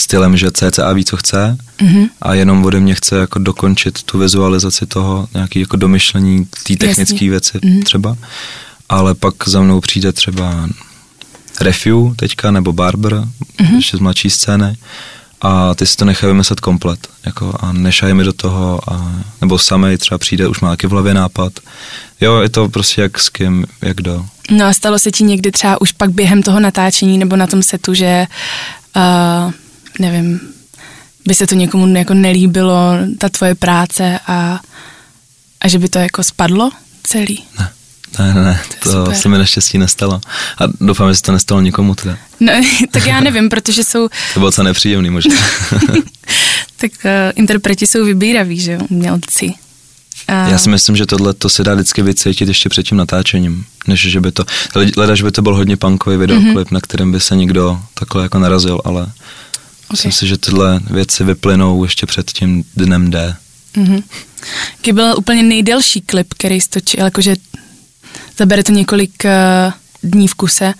stylem, 0.00 0.36
že 0.36 0.50
CCA 0.50 0.92
ví, 0.92 1.04
co 1.04 1.16
chce 1.16 1.58
mm-hmm. 1.78 2.08
a 2.22 2.34
jenom 2.34 2.64
ode 2.64 2.80
mě 2.80 2.94
chce 2.94 3.16
jako 3.16 3.38
dokončit 3.38 4.02
tu 4.02 4.18
vizualizaci 4.18 4.86
toho, 4.86 5.28
nějaký 5.34 5.60
jako 5.60 5.76
domyšlení 5.76 6.44
té 6.66 6.76
technické 6.76 7.30
věci 7.30 7.58
mm-hmm. 7.58 7.84
třeba. 7.84 8.16
Ale 8.88 9.14
pak 9.14 9.34
za 9.46 9.60
mnou 9.60 9.80
přijde 9.80 10.12
třeba 10.12 10.68
Refu 11.60 12.14
teďka, 12.16 12.50
nebo 12.50 12.72
Barber, 12.72 13.14
mm-hmm. 13.14 13.74
ještě 13.74 13.96
z 13.96 14.00
mladší 14.00 14.30
scény 14.30 14.76
a 15.40 15.74
ty 15.74 15.86
si 15.86 15.96
to 15.96 16.04
nechají 16.04 16.32
vymyslet 16.32 16.60
komplet 16.60 17.08
jako 17.26 17.54
a 17.60 17.72
nešají 17.72 18.14
mi 18.14 18.24
do 18.24 18.32
toho 18.32 18.80
a, 18.92 19.12
nebo 19.40 19.58
samej 19.58 19.98
třeba 19.98 20.18
přijde, 20.18 20.48
už 20.48 20.60
má 20.60 20.70
taky 20.70 20.86
v 20.86 20.90
hlavě 20.90 21.14
nápad. 21.14 21.52
Jo, 22.20 22.40
je 22.40 22.48
to 22.48 22.68
prostě 22.68 23.02
jak 23.02 23.18
s 23.18 23.28
kým, 23.28 23.66
jak 23.82 23.96
do. 23.96 24.26
No 24.50 24.66
a 24.66 24.72
stalo 24.72 24.98
se 24.98 25.10
ti 25.10 25.24
někdy 25.24 25.52
třeba 25.52 25.80
už 25.80 25.92
pak 25.92 26.10
během 26.10 26.42
toho 26.42 26.60
natáčení 26.60 27.18
nebo 27.18 27.36
na 27.36 27.46
tom 27.46 27.62
setu, 27.62 27.94
že 27.94 28.26
uh, 28.96 29.52
nevím, 29.98 30.40
by 31.26 31.34
se 31.34 31.46
to 31.46 31.54
někomu 31.54 31.96
jako 31.96 32.14
nelíbilo, 32.14 32.92
ta 33.18 33.28
tvoje 33.28 33.54
práce 33.54 34.18
a, 34.26 34.60
a 35.60 35.68
že 35.68 35.78
by 35.78 35.88
to 35.88 35.98
jako 35.98 36.24
spadlo 36.24 36.70
celý? 37.02 37.44
Ne. 37.58 37.70
Ne, 38.18 38.34
ne, 38.34 38.44
ne, 38.44 38.60
to, 38.82 39.04
to 39.04 39.12
se 39.12 39.28
mi 39.28 39.38
naštěstí 39.38 39.78
nestalo. 39.78 40.20
A 40.58 40.64
doufám, 40.80 41.10
že 41.10 41.16
se 41.16 41.22
to 41.22 41.32
nestalo 41.32 41.60
nikomu 41.60 41.94
teda. 41.94 42.18
No, 42.40 42.52
tak 42.90 43.06
já 43.06 43.20
nevím, 43.20 43.48
protože 43.48 43.84
jsou... 43.84 44.08
To 44.34 44.40
bylo 44.40 44.52
co 44.52 44.62
nepříjemný 44.62 45.10
možná. 45.10 45.36
tak 46.76 46.90
uh, 47.04 47.10
interpreti 47.34 47.86
jsou 47.86 48.04
vybíraví, 48.04 48.60
že 48.60 48.78
umělci. 48.90 49.46
Uh... 49.46 50.50
Já 50.50 50.58
si 50.58 50.70
myslím, 50.70 50.96
že 50.96 51.06
tohle 51.06 51.34
to 51.34 51.48
se 51.48 51.64
dá 51.64 51.74
vždycky 51.74 52.02
vycítit 52.02 52.48
ještě 52.48 52.68
před 52.68 52.82
tím 52.82 52.98
natáčením, 52.98 53.64
než 53.86 54.00
že 54.00 54.20
by 54.20 54.32
to, 54.32 54.44
leda, 54.96 55.14
že 55.14 55.24
by 55.24 55.30
to 55.32 55.42
byl 55.42 55.54
hodně 55.54 55.76
punkový 55.76 56.16
videoklip, 56.16 56.68
mm-hmm. 56.68 56.72
na 56.72 56.80
kterém 56.80 57.12
by 57.12 57.20
se 57.20 57.36
někdo 57.36 57.80
takhle 57.94 58.22
jako 58.22 58.38
narazil, 58.38 58.80
ale 58.84 59.06
okay. 59.86 59.92
myslím 59.92 60.12
si, 60.12 60.26
že 60.26 60.38
tyhle 60.38 60.80
věci 60.90 61.24
vyplynou 61.24 61.84
ještě 61.84 62.06
před 62.06 62.30
tím 62.30 62.64
dnem 62.76 63.10
D. 63.10 63.36
Mm-hmm. 63.76 64.02
Jaký 64.76 64.92
byl 64.92 65.14
úplně 65.18 65.42
nejdelší 65.42 66.00
klip, 66.00 66.34
který 66.34 66.60
stočil, 66.60 67.04
jakože 67.04 67.36
zabere 68.38 68.64
to 68.64 68.72
několik 68.72 69.24
uh, 69.24 69.72
dní 70.02 70.28
v 70.28 70.34
kuse? 70.34 70.74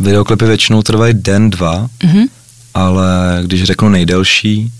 Videoklipy 0.00 0.44
většinou 0.44 0.82
trvají 0.82 1.14
den, 1.14 1.50
dva, 1.50 1.88
mm-hmm. 2.00 2.28
ale 2.74 3.40
když 3.42 3.64
řeknu 3.64 3.88
nejdelší, 3.88 4.72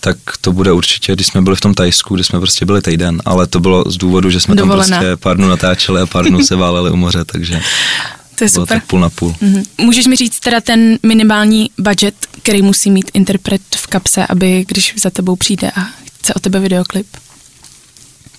tak 0.00 0.16
to 0.40 0.52
bude 0.52 0.72
určitě, 0.72 1.12
když 1.12 1.26
jsme 1.26 1.42
byli 1.42 1.56
v 1.56 1.60
tom 1.60 1.74
Tajsku, 1.74 2.14
kde 2.14 2.24
jsme 2.24 2.38
prostě 2.38 2.66
byli 2.66 2.82
týden, 2.82 3.22
ale 3.24 3.46
to 3.46 3.60
bylo 3.60 3.84
z 3.90 3.96
důvodu, 3.96 4.30
že 4.30 4.40
jsme 4.40 4.54
Dovolená. 4.54 4.88
tam 4.88 4.98
prostě 4.98 5.16
pár 5.16 5.36
dnů 5.36 5.48
natáčeli 5.48 6.00
a 6.00 6.06
pár 6.06 6.24
dnů 6.24 6.44
se 6.44 6.56
váleli 6.56 6.90
u 6.90 6.96
moře, 6.96 7.24
takže 7.24 7.60
to 8.42 8.46
je 8.46 8.50
bylo 8.50 8.66
super. 8.66 8.78
tak 8.78 8.86
půl 8.86 9.00
na 9.00 9.10
půl. 9.10 9.34
Mm-hmm. 9.42 9.64
Můžeš 9.78 10.06
mi 10.06 10.16
říct 10.16 10.40
teda 10.40 10.60
ten 10.60 10.98
minimální 11.02 11.70
budget, 11.78 12.14
který 12.42 12.62
musí 12.62 12.90
mít 12.90 13.10
interpret 13.14 13.62
v 13.76 13.86
kapse, 13.86 14.26
aby 14.26 14.64
když 14.68 14.94
za 15.02 15.10
tebou 15.10 15.36
přijde 15.36 15.70
a 15.70 15.86
chce 16.18 16.34
o 16.34 16.38
tebe 16.38 16.60
videoklip? 16.60 17.06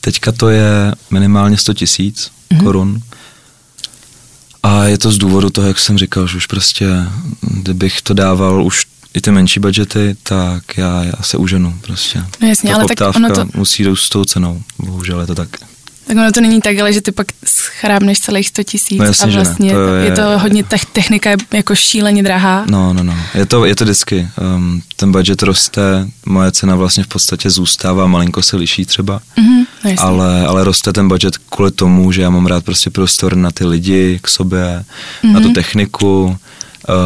Teďka 0.02 0.32
to 0.32 0.50
je 0.50 0.96
minimálně 1.12 1.58
100 1.58 1.74
tisíc 1.74 2.32
mm-hmm. 2.52 2.64
korun. 2.64 3.02
A 4.64 4.86
je 4.86 4.98
to 4.98 5.12
z 5.12 5.18
důvodu 5.18 5.50
toho, 5.50 5.68
jak 5.68 5.80
jsem 5.80 5.98
říkal, 5.98 6.28
že 6.28 6.38
už 6.38 6.46
prostě, 6.46 6.88
kdybych 7.42 8.02
to 8.02 8.14
dával 8.14 8.64
už 8.64 8.86
i 9.14 9.22
ty 9.22 9.32
menší 9.32 9.60
budgety, 9.60 10.16
tak 10.24 10.78
já, 10.78 11.04
já 11.04 11.22
se 11.22 11.38
uženu 11.38 11.80
prostě. 11.82 12.24
No 12.42 12.48
jasně, 12.48 12.70
Ta 12.70 12.76
ale 12.76 12.86
tak 12.96 13.16
ono 13.16 13.30
to... 13.30 13.48
musí 13.56 13.84
jít 13.84 13.96
s 13.96 14.10
tou 14.10 14.24
cenou, 14.24 14.62
bohužel 14.80 15.22
je 15.22 15.28
to 15.28 15.36
tak. 15.36 15.50
Tak 16.08 16.18
ono 16.18 16.32
to 16.32 16.42
není 16.42 16.62
tak, 16.62 16.80
ale 16.80 16.94
že 16.94 17.02
ty 17.02 17.12
pak 17.12 17.28
schrábneš 17.46 18.20
celých 18.20 18.48
100 18.48 18.64
tisíc 18.64 19.00
no 19.00 19.06
a 19.24 19.26
vlastně 19.28 19.72
to 19.72 19.96
je, 19.96 20.06
je 20.06 20.12
to 20.12 20.40
hodně, 20.40 20.64
ta 20.64 20.78
technika 20.94 21.30
je 21.30 21.38
jako 21.54 21.76
šíleně 21.76 22.24
drahá. 22.24 22.66
No, 22.70 22.94
no, 22.94 23.04
no, 23.04 23.16
je 23.36 23.46
to, 23.46 23.66
je 23.66 23.76
to 23.76 23.84
vždycky, 23.84 24.28
um, 24.56 24.82
ten 24.96 25.12
budget 25.12 25.44
roste, 25.44 26.08
moje 26.26 26.52
cena 26.52 26.76
vlastně 26.76 27.04
v 27.04 27.08
podstatě 27.08 27.50
zůstává, 27.50 28.08
malinko 28.08 28.42
se 28.42 28.58
liší 28.58 28.86
třeba, 28.86 29.22
mm-hmm, 29.38 29.66
no 29.84 29.92
ale, 29.98 30.48
ale 30.48 30.64
roste 30.64 30.94
ten 30.94 31.08
budget 31.08 31.38
kvůli 31.38 31.72
tomu, 31.72 32.12
že 32.12 32.22
já 32.22 32.30
mám 32.30 32.46
rád 32.46 32.66
prostě 32.66 32.90
prostor 32.90 33.36
na 33.36 33.52
ty 33.52 33.66
lidi 33.66 34.20
k 34.22 34.28
sobě, 34.28 34.84
mm-hmm. 35.24 35.32
na 35.32 35.40
tu 35.40 35.46
mhm. 35.46 35.54
techniku, 35.54 36.38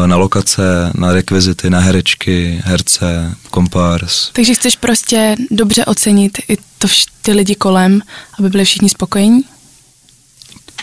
na 0.06 0.16
lokace, 0.16 0.92
na 0.94 1.12
rekvizity, 1.12 1.70
na 1.70 1.80
herečky, 1.80 2.60
herce, 2.64 3.34
kompárs. 3.50 4.30
Takže 4.32 4.54
chceš 4.54 4.76
prostě 4.76 5.36
dobře 5.50 5.84
ocenit 5.84 6.38
i 6.48 6.56
to 6.78 6.86
vš- 6.86 7.06
ty 7.22 7.32
lidi 7.32 7.54
kolem, 7.54 8.00
aby 8.38 8.48
byli 8.48 8.64
všichni 8.64 8.88
spokojení? 8.88 9.40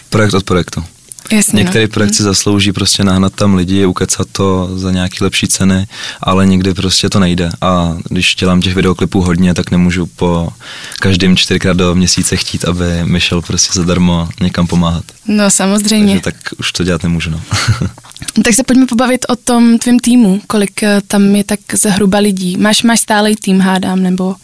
Projekt 0.09 0.33
od 0.33 0.43
projektu. 0.43 0.83
Jasně, 1.31 1.63
Některý 1.63 1.85
no. 1.85 1.89
projekt 1.89 2.13
si 2.13 2.23
zaslouží 2.23 2.71
prostě 2.71 3.03
nahnat 3.03 3.33
tam 3.33 3.55
lidi, 3.55 3.85
ukecat 3.85 4.27
to 4.31 4.69
za 4.79 4.91
nějaký 4.91 5.17
lepší 5.21 5.47
ceny, 5.47 5.87
ale 6.21 6.45
někdy 6.45 6.73
prostě 6.73 7.09
to 7.09 7.19
nejde. 7.19 7.49
A 7.61 7.97
když 8.09 8.35
dělám 8.35 8.61
těch 8.61 8.75
videoklipů 8.75 9.21
hodně, 9.21 9.53
tak 9.53 9.71
nemůžu 9.71 10.05
po 10.05 10.49
každým 10.99 11.37
čtyřikrát 11.37 11.77
do 11.77 11.95
měsíce 11.95 12.37
chtít, 12.37 12.65
aby 12.65 12.85
mi 13.03 13.19
šel 13.21 13.41
prostě 13.41 13.79
zadarmo 13.79 14.29
někam 14.41 14.67
pomáhat. 14.67 15.03
No 15.27 15.49
samozřejmě. 15.49 16.19
Takže 16.19 16.23
tak 16.41 16.53
už 16.59 16.71
to 16.71 16.83
dělat 16.83 17.03
nemůžu, 17.03 17.29
no. 17.29 17.41
tak 18.43 18.53
se 18.53 18.63
pojďme 18.63 18.85
pobavit 18.85 19.25
o 19.29 19.35
tom 19.35 19.79
tvém 19.79 19.99
týmu. 19.99 20.41
Kolik 20.47 20.83
eh, 20.83 21.01
tam 21.07 21.35
je 21.35 21.43
tak 21.43 21.59
zhruba 21.73 22.17
lidí? 22.17 22.57
Máš, 22.57 22.83
máš 22.83 22.99
stálej 22.99 23.35
tým, 23.35 23.59
hádám, 23.59 24.03
nebo... 24.03 24.35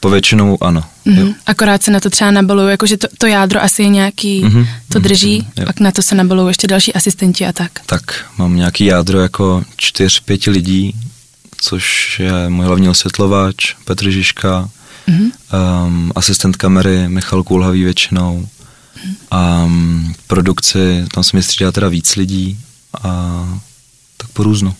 Povětšinou 0.00 0.58
ano. 0.60 0.84
Mm-hmm. 1.06 1.34
Akorát 1.46 1.82
se 1.82 1.90
na 1.90 2.00
to 2.00 2.10
třeba 2.10 2.30
nabalují, 2.30 2.70
jakože 2.70 2.96
to, 2.96 3.06
to 3.18 3.26
jádro 3.26 3.62
asi 3.62 3.82
je 3.82 3.88
nějaký, 3.88 4.44
mm-hmm. 4.44 4.66
to 4.88 4.98
drží, 4.98 5.40
mm-hmm. 5.40 5.64
pak 5.64 5.80
na 5.80 5.92
to 5.92 6.02
se 6.02 6.14
nabalují 6.14 6.50
ještě 6.50 6.66
další 6.66 6.94
asistenti 6.94 7.46
a 7.46 7.52
tak. 7.52 7.70
Tak, 7.86 8.24
mám 8.38 8.56
nějaký 8.56 8.84
jádro 8.84 9.20
jako 9.20 9.64
čtyř, 9.76 10.20
pěti 10.20 10.50
lidí, 10.50 10.94
což 11.56 12.16
je 12.20 12.48
můj 12.48 12.66
hlavní 12.66 12.88
osvětlovač, 12.88 13.74
Petr 13.84 14.10
Žižka, 14.10 14.68
mm-hmm. 15.08 15.30
um, 15.86 16.12
asistent 16.14 16.56
kamery 16.56 17.08
Michal 17.08 17.42
Kulhavý 17.42 17.84
většinou, 17.84 18.46
mm-hmm. 18.46 19.14
a 19.30 19.64
um, 19.64 20.14
produkci, 20.26 21.04
tam 21.14 21.24
se 21.24 21.36
mi 21.36 21.42
střídá 21.42 21.72
teda 21.72 21.88
víc 21.88 22.16
lidí 22.16 22.58
a 23.02 23.44
tak 24.16 24.30
po 24.30 24.42
různu. 24.42 24.74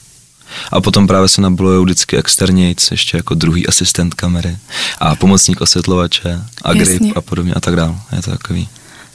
A 0.72 0.80
potom 0.80 1.06
právě 1.06 1.28
se 1.28 1.40
nabalují 1.40 1.84
vždycky 1.84 2.16
externějc, 2.16 2.90
ještě 2.90 3.16
jako 3.16 3.34
druhý 3.34 3.66
asistent 3.66 4.14
kamery 4.14 4.56
a 4.98 5.14
pomocník 5.14 5.60
osvětlovače 5.60 6.40
a 6.62 6.72
grip 6.72 7.02
a 7.16 7.20
podobně 7.20 7.54
a 7.54 7.60
tak 7.60 7.76
dále. 7.76 7.94
Je 8.16 8.22
to 8.22 8.30
takový. 8.30 8.68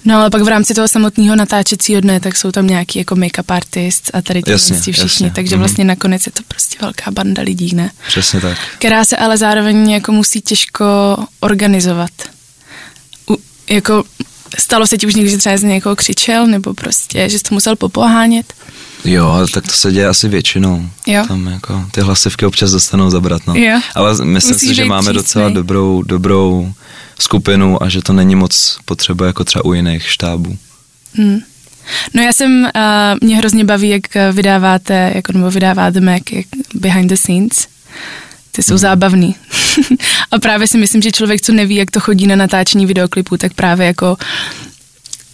No 0.06 0.18
ale 0.18 0.30
pak 0.30 0.42
v 0.42 0.48
rámci 0.48 0.74
toho 0.74 0.88
samotného 0.88 1.36
natáčecího 1.36 2.02
dne, 2.02 2.20
tak 2.20 2.38
jsou 2.38 2.52
tam 2.52 2.68
nějaký 2.68 3.00
jako 3.00 3.16
make-up 3.16 3.56
artist 3.56 4.12
a 4.14 4.22
tady 4.22 4.44
ti 4.44 4.58
všichni, 4.58 5.04
jasně. 5.04 5.32
takže 5.36 5.56
mm-hmm. 5.56 5.60
vlastně 5.60 5.84
nakonec 5.84 6.26
je 6.26 6.32
to 6.32 6.44
prostě 6.48 6.78
velká 6.82 7.12
banda 7.12 7.44
lidí, 7.44 7.76
ne? 7.76 7.92
Přesně 8.08 8.42
tak. 8.42 8.58
Která 8.78 9.06
se 9.06 9.18
ale 9.18 9.38
zároveň 9.38 9.90
jako 9.90 10.12
musí 10.12 10.42
těžko 10.42 10.86
organizovat. 11.40 12.12
U, 13.30 13.38
jako 13.70 14.04
stalo 14.60 14.88
se 14.88 14.98
ti 14.98 15.08
už 15.08 15.16
někdy, 15.16 15.32
že 15.32 15.38
třeba 15.38 15.58
z 15.58 15.64
někoho 15.64 15.96
křičel, 15.96 16.48
nebo 16.48 16.74
prostě, 16.74 17.30
že 17.30 17.40
jsi 17.40 17.44
to 17.44 17.56
musel 17.56 17.76
popohánět? 17.76 18.54
Jo, 19.06 19.28
ale 19.28 19.48
tak 19.48 19.68
to 19.68 19.72
se 19.72 19.92
děje 19.92 20.08
asi 20.08 20.28
většinou. 20.28 20.90
Jo. 21.08 21.26
Tam 21.28 21.48
jako 21.48 21.86
ty 21.92 22.02
hlasivky 22.02 22.46
občas 22.46 22.72
dostanou 22.72 23.10
zabrat, 23.10 23.48
no. 23.48 23.56
Jo. 23.56 23.82
Ale 23.96 24.26
myslím 24.26 24.54
Musíš 24.54 24.70
si, 24.70 24.76
že 24.76 24.86
máme 24.86 25.02
přísnej. 25.02 25.14
docela 25.14 25.50
dobrou, 25.50 26.04
dobrou 26.04 26.74
skupinu 27.20 27.84
a 27.84 27.90
že 27.90 28.02
to 28.02 28.14
není 28.14 28.36
moc 28.36 28.78
potřeba 28.86 29.26
jako 29.26 29.44
třeba 29.44 29.66
u 29.66 29.74
jiných 29.74 30.12
štábů. 30.12 30.58
Hmm. 31.14 31.40
No 32.14 32.24
já 32.24 32.34
jsem, 32.34 32.64
uh, 32.64 32.70
mě 33.22 33.38
hrozně 33.38 33.64
baví, 33.66 33.90
jak 33.90 34.02
vydáváte, 34.32 35.12
jako 35.16 35.34
nebo 35.34 35.52
vydáváte 35.52 36.02
Mac 36.02 36.22
jak 36.32 36.46
behind 36.74 37.10
the 37.10 37.16
scenes. 37.16 37.68
Ty 38.52 38.64
jsou 38.64 38.74
hmm. 38.74 38.78
zábavný. 38.78 39.36
a 40.32 40.40
právě 40.40 40.68
si 40.68 40.78
myslím, 40.78 41.02
že 41.02 41.12
člověk, 41.12 41.42
co 41.42 41.54
neví, 41.54 41.76
jak 41.76 41.92
to 41.92 42.00
chodí 42.00 42.28
na 42.28 42.36
natáčení 42.36 42.86
videoklipů, 42.86 43.38
tak 43.38 43.54
právě 43.54 43.88
jako 43.88 44.18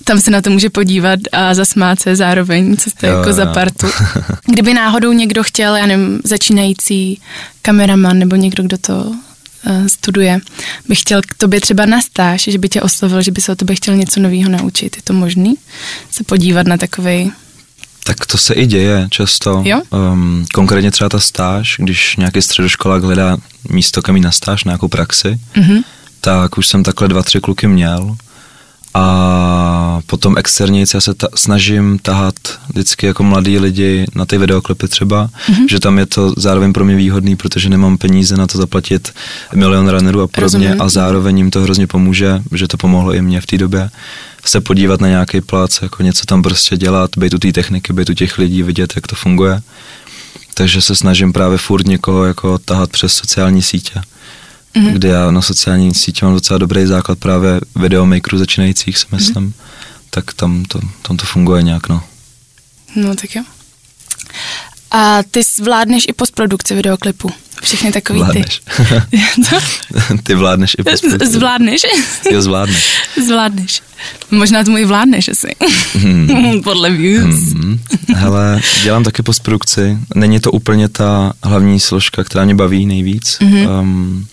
tam 0.06 0.22
se 0.22 0.32
na 0.32 0.42
to 0.42 0.50
může 0.50 0.70
podívat 0.70 1.20
a 1.32 1.54
zasmát 1.54 2.00
se 2.00 2.16
zároveň, 2.16 2.78
co 2.78 2.90
jste 2.90 3.08
jo, 3.08 3.18
jako 3.18 3.30
jo. 3.30 3.36
za 3.36 3.46
partu. 3.46 3.88
Kdyby 4.46 4.74
náhodou 4.74 5.12
někdo 5.12 5.44
chtěl, 5.44 5.76
já 5.76 5.86
nevím, 5.86 6.22
začínající 6.24 7.22
kameraman 7.62 8.20
nebo 8.20 8.36
někdo, 8.36 8.64
kdo 8.64 8.78
to 8.78 8.94
uh, 8.96 9.88
studuje, 9.88 10.40
by 10.88 10.96
chtěl 10.96 11.22
k 11.22 11.34
tobě 11.38 11.62
třeba 11.62 11.86
na 11.86 12.02
stáž, 12.02 12.44
že 12.44 12.58
by 12.58 12.70
tě 12.70 12.82
oslovil, 12.82 13.22
že 13.22 13.32
by 13.32 13.42
se 13.42 13.52
o 13.52 13.56
tebe 13.56 13.76
chtěl 13.76 13.96
něco 13.96 14.20
nového 14.20 14.50
naučit. 14.50 14.96
Je 14.96 15.02
to 15.04 15.14
možný? 15.14 15.56
Se 16.12 16.24
podívat 16.24 16.68
na 16.68 16.78
takový 16.78 17.32
tak 18.08 18.26
to 18.26 18.38
se 18.38 18.54
i 18.54 18.66
děje 18.66 19.08
často. 19.12 19.62
Jo? 19.66 19.82
Um, 19.90 20.46
konkrétně 20.54 20.92
třeba 20.92 21.10
ta 21.10 21.20
stáž, 21.20 21.76
když 21.80 22.16
nějaký 22.16 22.42
středoškolák 22.42 23.04
hledá 23.04 23.38
místo, 23.70 24.02
kam 24.02 24.16
jít 24.16 24.22
na 24.22 24.32
stáž, 24.32 24.64
nějakou 24.64 24.88
praxi, 24.88 25.40
mm-hmm. 25.56 25.84
tak 26.22 26.58
už 26.58 26.68
jsem 26.68 26.84
takhle 26.84 27.08
dva, 27.08 27.24
tři 27.24 27.40
kluky 27.40 27.68
měl 27.68 28.16
a 28.98 30.00
potom 30.06 30.38
externě 30.38 30.86
já 30.94 31.02
se 31.02 31.14
ta, 31.14 31.28
snažím 31.36 32.00
tahat 32.00 32.36
vždycky 32.70 33.06
jako 33.06 33.24
mladí 33.24 33.60
lidi 33.60 34.06
na 34.16 34.26
ty 34.26 34.38
videoklipy 34.38 34.88
třeba, 34.88 35.30
mm-hmm. 35.48 35.66
že 35.70 35.80
tam 35.80 36.00
je 36.00 36.06
to 36.06 36.34
zároveň 36.38 36.74
pro 36.74 36.86
mě 36.86 36.96
výhodný, 36.96 37.36
protože 37.36 37.70
nemám 37.70 37.98
peníze 37.98 38.38
na 38.38 38.48
to 38.48 38.58
zaplatit 38.58 39.14
milion 39.56 39.90
runnerů 39.90 40.22
a 40.22 40.28
podobně 40.28 40.68
Rozumím. 40.68 40.82
a 40.82 40.90
zároveň 40.90 41.38
jim 41.38 41.52
to 41.52 41.62
hrozně 41.62 41.88
pomůže, 41.88 42.42
že 42.52 42.68
to 42.68 42.78
pomohlo 42.78 43.14
i 43.14 43.22
mě 43.22 43.42
v 43.42 43.46
té 43.46 43.58
době 43.58 43.90
se 44.46 44.62
podívat 44.62 45.02
na 45.02 45.08
nějaký 45.08 45.42
plac, 45.42 45.82
jako 45.82 46.04
něco 46.04 46.26
tam 46.26 46.44
prostě 46.44 46.78
dělat, 46.78 47.12
být 47.18 47.34
u 47.34 47.38
té 47.38 47.52
techniky, 47.52 47.94
být 47.94 48.10
u 48.10 48.14
těch 48.14 48.38
lidí, 48.38 48.64
vidět, 48.64 48.94
jak 48.96 49.08
to 49.08 49.16
funguje. 49.16 49.62
takže 50.54 50.82
se 50.82 50.96
snažím 50.96 51.34
právě 51.34 51.58
furt 51.58 51.88
někoho 51.88 52.26
jako 52.26 52.58
tahat 52.58 52.90
přes 52.90 53.14
sociální 53.14 53.62
sítě. 53.62 54.02
Mm-hmm. 54.76 54.94
Kde 54.94 55.10
já 55.10 55.32
na 55.32 55.42
sociální 55.42 55.94
sítě 55.94 56.26
mám 56.26 56.34
docela 56.34 56.58
dobrý 56.58 56.86
základ 56.86 57.20
právě 57.20 57.60
videomakerů 57.76 58.38
začínajících, 58.38 58.98
si 58.98 59.06
myslím. 59.12 59.50
Mm-hmm. 59.50 59.54
Tak 60.10 60.34
tam 60.34 60.66
to, 60.66 60.80
tam 61.02 61.18
to 61.18 61.26
funguje 61.26 61.64
nějak, 61.64 61.90
no. 61.90 62.04
No 62.96 63.16
tak 63.16 63.36
jo. 63.36 63.44
A 64.92 65.24
ty 65.32 65.44
zvládneš 65.44 66.06
i 66.08 66.14
postprodukci 66.14 66.76
videoklipu? 66.76 67.32
Všechny 67.64 67.92
takový 67.92 68.20
Vládneš. 68.20 68.62
ty. 69.10 69.18
ty 70.24 70.36
vládneš 70.36 70.76
i 70.80 70.84
postprodukci. 70.84 71.28
Zvládneš? 71.34 71.82
Jo, 72.32 72.42
zvládneš. 72.42 72.98
Zvládneš. 73.26 73.82
Možná 74.32 74.64
tomu 74.64 74.78
i 74.78 74.86
vládneš 74.86 75.28
asi. 75.28 75.56
Hmm. 75.94 76.62
Podle 76.64 76.90
views. 76.92 77.36
Hmm. 77.36 77.80
Hele, 78.16 78.62
dělám 78.84 79.04
taky 79.04 79.22
postprodukci. 79.22 79.98
Není 80.16 80.40
to 80.40 80.52
úplně 80.52 80.90
ta 80.90 81.34
hlavní 81.44 81.80
složka, 81.80 82.24
která 82.24 82.46
mě 82.46 82.56
baví 82.56 82.86
nejvíc. 82.86 83.38
Mm-hmm. 83.42 83.80
Um, 83.80 84.28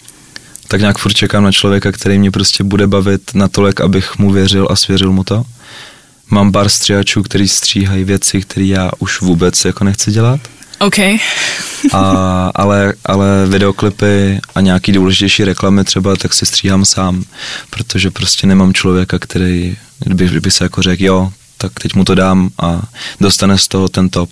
tak 0.73 0.81
nějak 0.81 0.99
furt 0.99 1.12
čekám 1.12 1.45
na 1.45 1.52
člověka, 1.52 1.93
který 1.93 2.19
mě 2.19 2.31
prostě 2.31 2.64
bude 2.64 2.87
bavit 2.87 3.35
natolik, 3.35 3.81
abych 3.81 4.19
mu 4.19 4.31
věřil 4.31 4.69
a 4.71 4.76
svěřil 4.76 5.12
mu 5.12 5.25
to. 5.25 5.45
Mám 6.31 6.52
pár 6.52 6.69
stříhačů, 6.69 7.23
který 7.23 7.49
stříhají 7.49 8.05
věci, 8.05 8.41
které 8.41 8.67
já 8.67 8.91
už 8.99 9.21
vůbec 9.21 9.64
jako 9.64 9.85
nechci 9.85 10.12
dělat. 10.12 10.41
OK. 10.79 10.99
a, 11.93 12.50
ale, 12.55 12.95
ale 13.05 13.47
videoklipy 13.49 14.41
a 14.55 14.61
nějaký 14.61 14.93
důležitější 14.93 15.45
reklamy 15.45 15.85
třeba, 15.85 16.17
tak 16.17 16.35
si 16.35 16.47
stříhám 16.47 16.85
sám, 16.85 17.25
protože 17.71 18.11
prostě 18.11 18.47
nemám 18.47 18.75
člověka, 18.75 19.19
který 19.19 19.76
by, 20.07 20.41
by 20.41 20.50
se 20.50 20.64
jako 20.64 20.83
řekl, 20.83 21.05
jo, 21.05 21.33
tak 21.59 21.73
teď 21.83 21.95
mu 21.95 22.05
to 22.05 22.14
dám 22.14 22.50
a 22.59 22.83
dostane 23.21 23.59
z 23.59 23.69
toho 23.69 23.88
ten 23.88 24.09
top. 24.09 24.31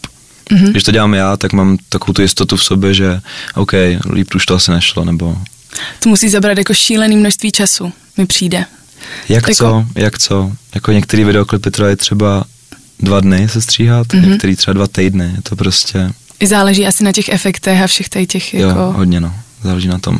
Mm-hmm. 0.50 0.70
Když 0.70 0.84
to 0.84 0.92
dělám 0.92 1.14
já, 1.14 1.36
tak 1.36 1.52
mám 1.52 1.76
takovou 1.88 2.12
tu 2.12 2.22
jistotu 2.22 2.56
v 2.56 2.64
sobě, 2.64 2.94
že 2.94 3.20
OK, 3.54 3.72
líp 4.12 4.34
už 4.34 4.46
to 4.46 4.54
asi 4.54 4.70
nešlo, 4.70 5.04
nebo... 5.04 5.36
To 5.98 6.08
musí 6.08 6.28
zabrat 6.28 6.58
jako 6.58 6.74
šílený 6.74 7.16
množství 7.16 7.52
času, 7.52 7.92
mi 8.16 8.26
přijde. 8.26 8.64
Jak 9.28 9.48
jako... 9.48 9.54
co, 9.54 9.86
jak 9.94 10.18
co. 10.18 10.52
Jako 10.74 10.92
některé 10.92 11.24
videoklipy 11.24 11.70
trvají 11.70 11.96
třeba 11.96 12.44
dva 13.00 13.20
dny 13.20 13.48
se 13.48 13.60
stříhat, 13.60 14.06
mm-hmm. 14.06 14.28
některý 14.28 14.56
třeba 14.56 14.72
dva 14.72 14.86
týdny, 14.86 15.24
je 15.36 15.42
to 15.42 15.56
prostě... 15.56 16.10
I 16.40 16.46
záleží 16.46 16.86
asi 16.86 17.04
na 17.04 17.12
těch 17.12 17.28
efektech 17.28 17.82
a 17.82 17.86
všech 17.86 18.08
tady 18.08 18.26
těch 18.26 18.54
jo, 18.54 18.68
jako... 18.68 18.92
hodně 18.92 19.20
no, 19.20 19.34
záleží 19.62 19.88
na 19.88 19.98
tom. 19.98 20.18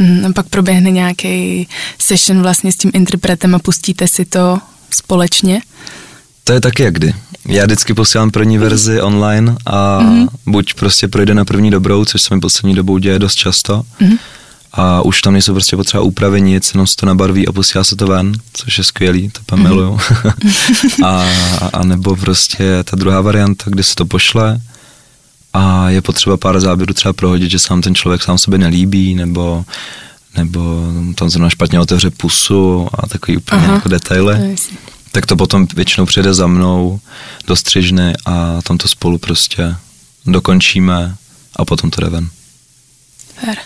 Mm, 0.00 0.26
a 0.26 0.32
pak 0.32 0.48
proběhne 0.48 0.90
nějaký 0.90 1.68
session 1.98 2.42
vlastně 2.42 2.72
s 2.72 2.76
tím 2.76 2.90
interpretem 2.94 3.54
a 3.54 3.58
pustíte 3.58 4.08
si 4.08 4.24
to 4.24 4.58
společně? 4.90 5.60
To 6.44 6.52
je 6.52 6.60
taky 6.60 6.82
jak 6.82 6.94
kdy. 6.94 7.14
Já 7.48 7.64
vždycky 7.64 7.94
posílám 7.94 8.30
první 8.30 8.58
verzi 8.58 9.00
online 9.00 9.56
a 9.66 10.00
mm-hmm. 10.02 10.28
buď 10.46 10.74
prostě 10.74 11.08
projde 11.08 11.34
na 11.34 11.44
první 11.44 11.70
dobrou, 11.70 12.04
což 12.04 12.22
se 12.22 12.34
mi 12.34 12.40
poslední 12.40 12.74
dobou 12.74 12.98
děje 12.98 13.18
dost 13.18 13.34
často, 13.34 13.82
mm-hmm 14.00 14.18
a 14.76 15.02
už 15.02 15.22
tam 15.22 15.32
nejsou 15.32 15.52
prostě 15.52 15.76
potřeba 15.76 16.02
úpravy 16.02 16.40
nic, 16.40 16.74
jenom 16.74 16.86
se 16.86 16.96
to 16.96 17.06
nabarví 17.06 17.48
a 17.48 17.52
posílá 17.52 17.84
se 17.84 17.96
to 17.96 18.06
ven, 18.06 18.32
což 18.52 18.78
je 18.78 18.84
skvělý, 18.84 19.30
to 19.30 19.40
pan 19.46 19.62
miluju. 19.62 19.98
a, 21.04 21.26
a 21.72 21.84
nebo 21.84 22.16
prostě 22.16 22.84
ta 22.84 22.96
druhá 22.96 23.20
varianta, 23.20 23.64
kdy 23.66 23.82
se 23.82 23.94
to 23.94 24.06
pošle 24.06 24.60
a 25.52 25.90
je 25.90 26.02
potřeba 26.02 26.36
pár 26.36 26.60
záběrů 26.60 26.94
třeba 26.94 27.12
prohodit, 27.12 27.50
že 27.50 27.58
sám 27.58 27.82
ten 27.82 27.94
člověk 27.94 28.22
sám 28.22 28.38
sobě 28.38 28.58
nelíbí, 28.58 29.14
nebo 29.14 29.64
nebo 30.36 30.92
tam 31.14 31.30
zrovna 31.30 31.50
špatně 31.50 31.80
otevře 31.80 32.10
pusu 32.10 32.88
a 32.94 33.06
takový 33.06 33.36
úplně 33.36 33.62
Aha, 33.64 33.74
jako 33.74 33.88
detaily. 33.88 34.56
Tak 35.14 35.26
to 35.26 35.36
potom 35.36 35.66
většinou 35.74 36.06
přijde 36.06 36.34
za 36.34 36.46
mnou 36.46 37.00
do 37.46 37.56
střižny 37.56 38.12
a 38.26 38.62
tam 38.62 38.78
to 38.78 38.88
spolu 38.88 39.18
prostě 39.18 39.74
dokončíme 40.26 41.16
a 41.56 41.64
potom 41.64 41.90
to 41.90 42.00
jde 42.00 42.10
ven. 42.10 42.28
Fair. 43.40 43.56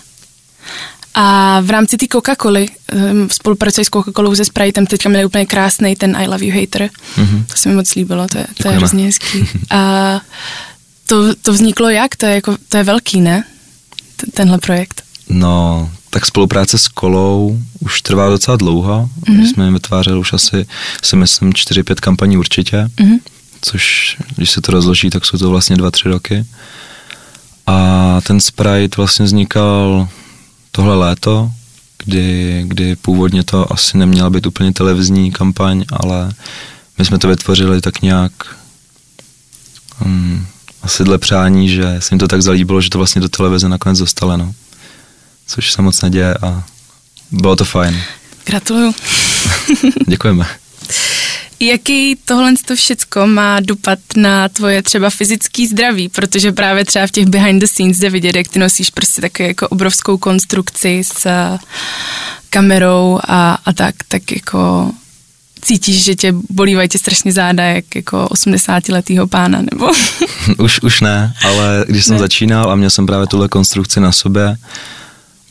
A 1.15 1.61
v 1.61 1.71
rámci 1.71 1.97
té 1.97 2.07
Coca-Coly, 2.07 2.69
um, 2.93 3.31
spolupracuji 3.31 3.85
s 3.85 3.89
Coca-Colou 3.89 4.35
se 4.35 4.45
Spritem, 4.45 4.87
teďka 4.87 5.09
měli 5.09 5.25
úplně 5.25 5.47
krásný 5.47 5.97
ten 5.97 6.17
I 6.17 6.27
Love 6.27 6.45
You 6.45 6.61
Hater. 6.61 6.91
Mm-hmm. 7.17 7.45
To 7.47 7.57
se 7.57 7.69
mi 7.69 7.75
moc 7.75 7.95
líbilo, 7.95 8.27
to 8.29 8.39
je, 8.39 8.47
to 8.63 8.69
je 8.69 8.77
hrozně 8.77 9.05
hezký. 9.05 9.49
A 9.71 10.21
to, 11.07 11.35
to 11.35 11.53
vzniklo 11.53 11.89
jak? 11.89 12.17
To 12.17 12.27
je, 12.27 12.35
jako, 12.35 12.57
to 12.69 12.77
je 12.77 12.85
velký, 12.85 13.21
ne? 13.21 13.45
T- 14.17 14.27
tenhle 14.35 14.59
projekt. 14.59 15.03
No, 15.29 15.91
tak 16.11 16.27
spolupráce 16.27 16.79
s 16.79 16.89
Kolou 16.89 17.59
už 17.81 18.03
trvá 18.03 18.29
docela 18.29 18.57
dlouho. 18.57 19.11
Mm-hmm. 19.21 19.37
My 19.37 19.47
jsme 19.47 19.71
vytvářeli 19.71 20.19
už 20.19 20.33
asi, 20.33 20.67
si 21.03 21.17
myslím, 21.17 21.51
4-5 21.51 21.95
kampaní 21.95 22.37
určitě. 22.37 22.77
Mm-hmm. 22.77 23.19
Což, 23.63 24.17
když 24.37 24.51
se 24.51 24.61
to 24.61 24.73
rozloží, 24.73 25.11
tak 25.11 25.25
jsou 25.25 25.39
to 25.39 25.51
vlastně 25.51 25.77
2-3 25.77 26.11
roky. 26.11 26.47
A 27.67 28.21
ten 28.23 28.41
Sprite 28.41 28.97
vlastně 28.97 29.25
vznikal 29.25 30.09
tohle 30.73 30.97
léto, 30.97 31.51
kdy, 32.05 32.65
kdy 32.67 32.97
původně 32.97 33.45
to 33.45 33.73
asi 33.73 33.99
neměla 33.99 34.31
být 34.31 34.47
úplně 34.47 34.73
televizní 34.73 35.33
kampaň, 35.33 35.85
ale 35.93 36.33
my 36.99 37.05
jsme 37.05 37.19
to 37.19 37.29
vytvořili 37.29 37.81
tak 37.81 38.03
nějak 38.03 38.33
um, 40.05 40.47
asi 40.83 41.05
dle 41.05 41.19
přání, 41.19 41.69
že 41.69 41.97
se 41.99 42.15
jim 42.15 42.19
to 42.19 42.29
tak 42.29 42.43
zalíbilo, 42.43 42.81
že 42.81 42.91
to 42.91 42.99
vlastně 42.99 43.21
do 43.21 43.29
televize 43.29 43.69
nakonec 43.69 43.99
dostalo, 43.99 44.37
no. 44.37 44.55
Což 45.49 45.73
se 45.73 45.83
moc 45.83 46.03
neděje 46.03 46.35
a 46.35 46.63
bylo 47.31 47.57
to 47.57 47.65
fajn. 47.65 48.03
Gratuluju. 48.45 48.95
Děkujeme. 50.07 50.47
Jaký 51.61 52.17
tohle 52.25 52.53
to 52.67 52.77
všecko 52.77 53.27
má 53.27 53.61
dopad 53.61 53.99
na 54.17 54.49
tvoje 54.49 54.83
třeba 54.83 55.11
fyzický 55.11 55.67
zdraví, 55.67 56.09
protože 56.09 56.53
právě 56.53 56.85
třeba 56.85 57.07
v 57.07 57.11
těch 57.11 57.27
behind 57.27 57.61
the 57.61 57.67
scenes 57.67 57.99
jde 57.99 58.11
vidět, 58.11 58.37
jak 58.37 58.49
ty 58.49 58.59
nosíš 58.59 58.91
prostě 58.91 59.21
taky 59.21 59.43
jako 59.43 59.69
obrovskou 59.69 60.19
konstrukci 60.19 61.03
s 61.05 61.27
eh, 61.27 61.59
kamerou 62.51 63.21
a, 63.29 63.59
a 63.65 63.73
tak, 63.73 63.95
tak 64.09 64.33
jako 64.33 64.93
cítíš, 65.61 66.05
že 66.05 66.15
tě 66.15 66.35
bolívají 66.51 66.89
tě 66.89 66.99
strašně 66.99 67.33
záda, 67.33 67.65
jak 67.65 67.95
jako 67.95 68.25
80-letýho 68.25 69.27
pána, 69.27 69.63
nebo? 69.71 69.91
už, 70.59 70.81
už 70.83 71.01
ne, 71.01 71.35
ale 71.45 71.85
když 71.89 72.05
jsem 72.05 72.15
ne. 72.15 72.21
začínal 72.21 72.71
a 72.71 72.75
měl 72.75 72.91
jsem 72.91 73.07
právě 73.07 73.27
tuhle 73.27 73.49
konstrukci 73.49 74.01
na 74.01 74.13
sobě 74.13 74.57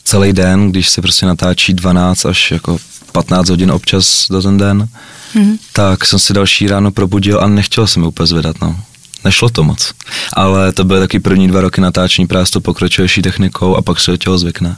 celý 0.08 0.32
den, 0.32 0.70
když 0.70 0.88
se 0.88 1.02
prostě 1.02 1.26
natáčí 1.26 1.74
12 1.74 2.26
až 2.26 2.50
jako 2.50 2.78
15 3.12 3.48
hodin 3.48 3.70
občas 3.70 4.26
do 4.30 4.42
ten 4.42 4.58
den, 4.58 4.88
mm-hmm. 5.34 5.58
tak 5.72 6.04
jsem 6.04 6.18
si 6.18 6.32
další 6.32 6.68
ráno 6.68 6.90
probudil 6.90 7.40
a 7.40 7.46
nechtěl 7.46 7.86
jsem 7.86 8.04
úplně 8.04 8.26
zvedat, 8.26 8.60
no. 8.60 8.80
Nešlo 9.24 9.48
to 9.48 9.64
moc. 9.64 9.92
Ale 10.32 10.72
to 10.72 10.84
byly 10.84 11.00
taky 11.00 11.20
první 11.20 11.48
dva 11.48 11.60
roky 11.60 11.80
natáčení 11.80 12.26
právě 12.26 12.46
s 12.46 12.50
tou 12.50 12.60
pokročilejší 12.60 13.22
technikou 13.22 13.76
a 13.76 13.82
pak 13.82 14.00
se 14.00 14.10
do 14.10 14.16
tělo 14.16 14.38
zvykne. 14.38 14.76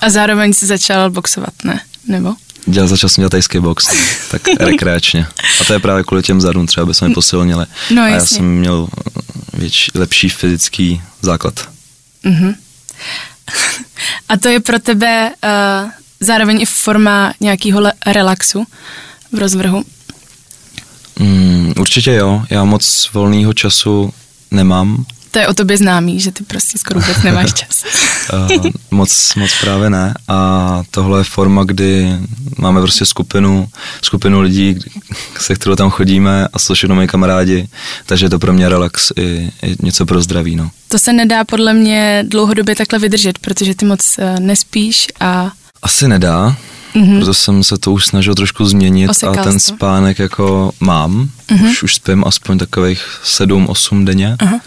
A 0.00 0.10
zároveň 0.10 0.52
si 0.52 0.66
začal 0.66 1.10
boxovat, 1.10 1.54
ne? 1.64 1.80
Nebo? 2.08 2.34
Dělal, 2.66 2.88
začal 2.88 3.10
jsem 3.10 3.22
dělat 3.22 3.30
tajský 3.30 3.58
box, 3.58 3.86
tak 4.30 4.42
rekreačně. 4.60 5.26
A 5.60 5.64
to 5.64 5.72
je 5.72 5.78
právě 5.78 6.04
kvůli 6.04 6.22
těm 6.22 6.40
zadům, 6.40 6.66
třeba 6.66 6.86
by 6.86 6.94
jsme 6.94 7.08
mi 7.08 7.14
posilnili. 7.14 7.66
No, 7.90 8.02
a 8.02 8.08
já 8.08 8.26
jsem 8.26 8.44
měl 8.44 8.88
větší, 9.54 9.90
lepší 9.94 10.28
fyzický 10.28 11.02
základ. 11.22 11.68
Mm-hmm. 12.24 12.54
A 14.28 14.36
to 14.36 14.48
je 14.48 14.60
pro 14.60 14.78
tebe 14.78 15.30
uh, 15.30 15.90
zároveň 16.20 16.60
i 16.60 16.66
forma 16.66 17.34
nějakého 17.40 17.82
relaxu 18.06 18.66
v 19.32 19.38
rozvrhu? 19.38 19.84
Mm, 21.18 21.72
určitě 21.78 22.12
jo, 22.12 22.44
já 22.50 22.64
moc 22.64 23.10
volného 23.12 23.52
času 23.52 24.12
nemám. 24.50 25.04
To 25.30 25.38
je 25.38 25.48
o 25.48 25.54
tobě 25.54 25.76
známý, 25.76 26.20
že 26.20 26.32
ty 26.32 26.44
prostě 26.44 26.78
skoro 26.78 27.00
vůbec 27.00 27.22
nemáš 27.22 27.52
čas. 27.60 27.84
Uh, 28.32 28.70
moc, 28.90 29.34
moc 29.36 29.50
právě 29.60 29.90
ne 29.90 30.14
a 30.28 30.82
tohle 30.90 31.20
je 31.20 31.24
forma, 31.24 31.64
kdy 31.64 32.16
máme 32.58 32.80
prostě 32.80 33.06
skupinu, 33.06 33.68
skupinu 34.02 34.40
lidí, 34.40 34.78
se 35.38 35.54
kterou 35.54 35.76
tam 35.76 35.90
chodíme 35.90 36.48
a 36.52 36.58
jsou 36.58 36.74
všechno 36.74 36.94
moji 36.94 37.08
kamarádi, 37.08 37.68
takže 38.06 38.26
je 38.26 38.30
to 38.30 38.38
pro 38.38 38.52
mě 38.52 38.68
relax 38.68 39.12
i, 39.16 39.50
i 39.62 39.76
něco 39.82 40.06
pro 40.06 40.22
zdraví. 40.22 40.56
No. 40.56 40.70
To 40.88 40.98
se 40.98 41.12
nedá 41.12 41.44
podle 41.44 41.74
mě 41.74 42.24
dlouhodobě 42.28 42.76
takhle 42.76 42.98
vydržet, 42.98 43.38
protože 43.38 43.74
ty 43.74 43.84
moc 43.84 44.18
uh, 44.18 44.40
nespíš 44.40 45.06
a 45.20 45.52
asi 45.82 46.08
nedá, 46.08 46.56
mm-hmm. 46.94 47.16
proto 47.16 47.34
jsem 47.34 47.64
se 47.64 47.78
to 47.78 47.92
už 47.92 48.06
snažil 48.06 48.34
trošku 48.34 48.64
změnit 48.64 49.08
Osekal 49.08 49.40
a 49.40 49.44
ten 49.44 49.60
spánek 49.60 50.18
jako 50.18 50.72
mám, 50.80 51.28
mm-hmm. 51.48 51.70
už, 51.70 51.82
už 51.82 51.94
spím 51.94 52.24
aspoň 52.26 52.58
takových 52.58 53.20
7-8 53.24 54.04
denně. 54.04 54.36
Uh-huh. 54.40 54.60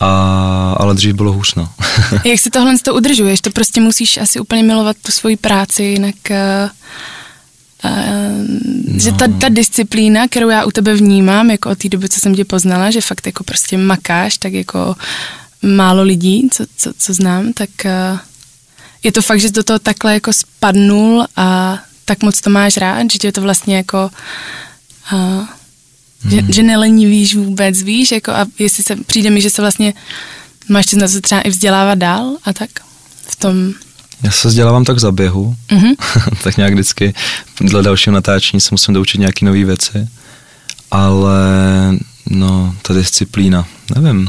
A, 0.00 0.76
ale 0.80 0.94
dřív 0.94 1.14
bylo 1.14 1.32
hůř, 1.32 1.54
no. 1.54 1.68
Jak 2.24 2.40
si 2.40 2.50
tohle 2.50 2.78
to 2.78 2.94
udržuješ? 2.94 3.40
To 3.40 3.50
prostě 3.50 3.80
musíš 3.80 4.16
asi 4.16 4.40
úplně 4.40 4.62
milovat 4.62 4.96
tu 5.02 5.12
svoji 5.12 5.36
práci, 5.36 5.82
jinak... 5.82 6.14
Uh, 6.30 6.70
no. 7.84 8.98
Že 9.00 9.12
ta, 9.12 9.26
ta 9.40 9.48
disciplína, 9.48 10.28
kterou 10.28 10.48
já 10.48 10.64
u 10.64 10.70
tebe 10.70 10.94
vnímám, 10.94 11.50
jako 11.50 11.70
od 11.70 11.78
té 11.78 11.88
doby, 11.88 12.08
co 12.08 12.20
jsem 12.20 12.34
tě 12.34 12.44
poznala, 12.44 12.90
že 12.90 13.00
fakt 13.00 13.26
jako 13.26 13.44
prostě 13.44 13.78
makáš, 13.78 14.38
tak 14.38 14.52
jako 14.52 14.94
málo 15.62 16.02
lidí, 16.02 16.48
co, 16.52 16.64
co, 16.76 16.92
co 16.98 17.14
znám, 17.14 17.52
tak... 17.52 17.70
Uh, 17.84 18.18
je 19.02 19.12
to 19.12 19.22
fakt, 19.22 19.40
že 19.40 19.48
jsi 19.48 19.54
do 19.54 19.62
toho 19.62 19.78
takhle 19.78 20.14
jako 20.14 20.32
spadnul 20.32 21.26
a 21.36 21.78
tak 22.04 22.22
moc 22.22 22.40
to 22.40 22.50
máš 22.50 22.76
rád, 22.76 23.10
že 23.12 23.18
tě 23.18 23.32
to 23.32 23.40
vlastně 23.40 23.76
jako... 23.76 24.10
Že, 26.30 26.42
že 26.48 26.62
nelenivíš 26.62 27.34
vůbec, 27.36 27.82
víš, 27.82 28.12
jako 28.12 28.30
a 28.32 28.46
jestli 28.58 28.82
se, 28.82 28.96
přijde 28.96 29.30
mi, 29.30 29.40
že 29.40 29.50
se 29.50 29.62
vlastně 29.62 29.94
máš 30.68 30.92
na 30.92 31.08
to 31.08 31.20
třeba 31.20 31.40
i 31.40 31.50
vzdělávat 31.50 31.94
dál 31.98 32.36
a 32.44 32.52
tak 32.52 32.70
v 33.28 33.36
tom. 33.36 33.72
Já 34.22 34.30
se 34.30 34.48
vzdělávám 34.48 34.84
tak 34.84 34.98
za 35.00 35.12
běhu, 35.12 35.56
Mhm. 35.72 35.92
tak 36.42 36.56
nějak 36.56 36.72
vždycky 36.72 37.14
dle 37.60 37.82
dalšího 37.82 38.14
natáčení 38.14 38.60
se 38.60 38.68
musím 38.72 38.94
doučit 38.94 39.18
nějaké 39.20 39.46
nové 39.46 39.64
věci, 39.64 40.08
ale 40.90 41.38
no, 42.30 42.74
ta 42.82 42.94
disciplína, 42.94 43.66
nevím. 43.94 44.28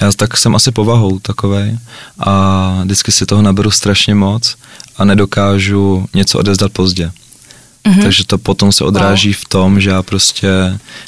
Já 0.00 0.12
tak 0.12 0.36
jsem 0.36 0.54
asi 0.54 0.70
povahou 0.72 1.18
takovej 1.18 1.78
a 2.18 2.80
vždycky 2.84 3.12
si 3.12 3.26
toho 3.26 3.42
naberu 3.42 3.70
strašně 3.70 4.14
moc 4.14 4.56
a 4.96 5.04
nedokážu 5.04 6.06
něco 6.14 6.38
odezdat 6.38 6.72
pozdě. 6.72 7.10
Mhm. 7.88 8.02
Takže 8.02 8.26
to 8.26 8.38
potom 8.38 8.72
se 8.72 8.84
odráží 8.84 9.32
v 9.32 9.44
tom, 9.48 9.80
že 9.80 9.90
já 9.90 10.02
prostě 10.02 10.48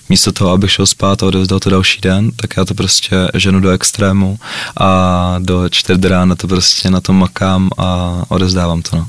místo 0.08 0.32
toho, 0.32 0.50
abych 0.50 0.72
šel 0.72 0.86
spát 0.86 1.22
a 1.22 1.26
odezdal 1.26 1.60
to 1.60 1.70
další 1.70 2.00
den, 2.00 2.30
tak 2.36 2.54
já 2.56 2.64
to 2.64 2.74
prostě 2.74 3.16
ženu 3.34 3.60
do 3.60 3.70
extrému 3.70 4.38
a 4.76 5.36
do 5.38 5.68
čtvrt 5.68 6.04
rána 6.04 6.34
to 6.34 6.48
prostě 6.48 6.90
na 6.90 7.00
tom 7.00 7.16
makám 7.18 7.70
a 7.78 8.22
odezdávám 8.28 8.82
to. 8.82 8.96
No. 8.96 9.08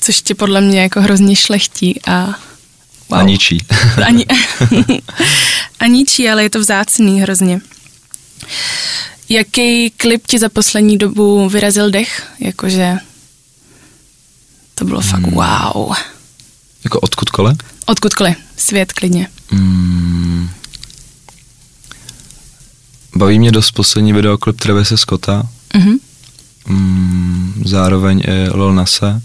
Což 0.00 0.22
tě 0.22 0.34
podle 0.34 0.60
mě 0.60 0.80
jako 0.80 1.00
hrozně 1.00 1.36
šlechtí 1.36 2.00
a 2.06 2.34
Wow. 3.08 3.20
A 3.20 3.22
ničí. 3.22 3.58
Ani, 4.06 4.26
a 5.80 5.86
ničí, 5.86 6.28
ale 6.28 6.42
je 6.42 6.50
to 6.50 6.60
vzácný 6.60 7.20
hrozně. 7.20 7.60
Jaký 9.28 9.90
klip 9.90 10.26
ti 10.26 10.38
za 10.38 10.48
poslední 10.48 10.98
dobu 10.98 11.48
vyrazil 11.48 11.90
dech? 11.90 12.22
Jakože 12.40 12.96
to 14.74 14.84
bylo 14.84 15.00
fakt 15.00 15.22
Hmm. 15.22 15.34
wow. 15.34 15.92
Jako 16.84 17.00
odkudkoliv? 17.00 17.56
Odkudkoliv, 17.86 18.36
svět 18.56 18.92
klidně. 18.92 19.28
Mm. 19.50 20.48
Baví 23.16 23.38
mě 23.38 23.52
dost 23.52 23.70
poslední 23.70 24.12
videoklip 24.12 24.60
Travise 24.60 24.96
Scotta, 24.98 25.42
Mhm. 25.74 25.94
mm, 26.68 27.62
zároveň 27.66 28.22
i 28.26 28.56
Lil 28.56 28.72
Nase, 28.72 29.22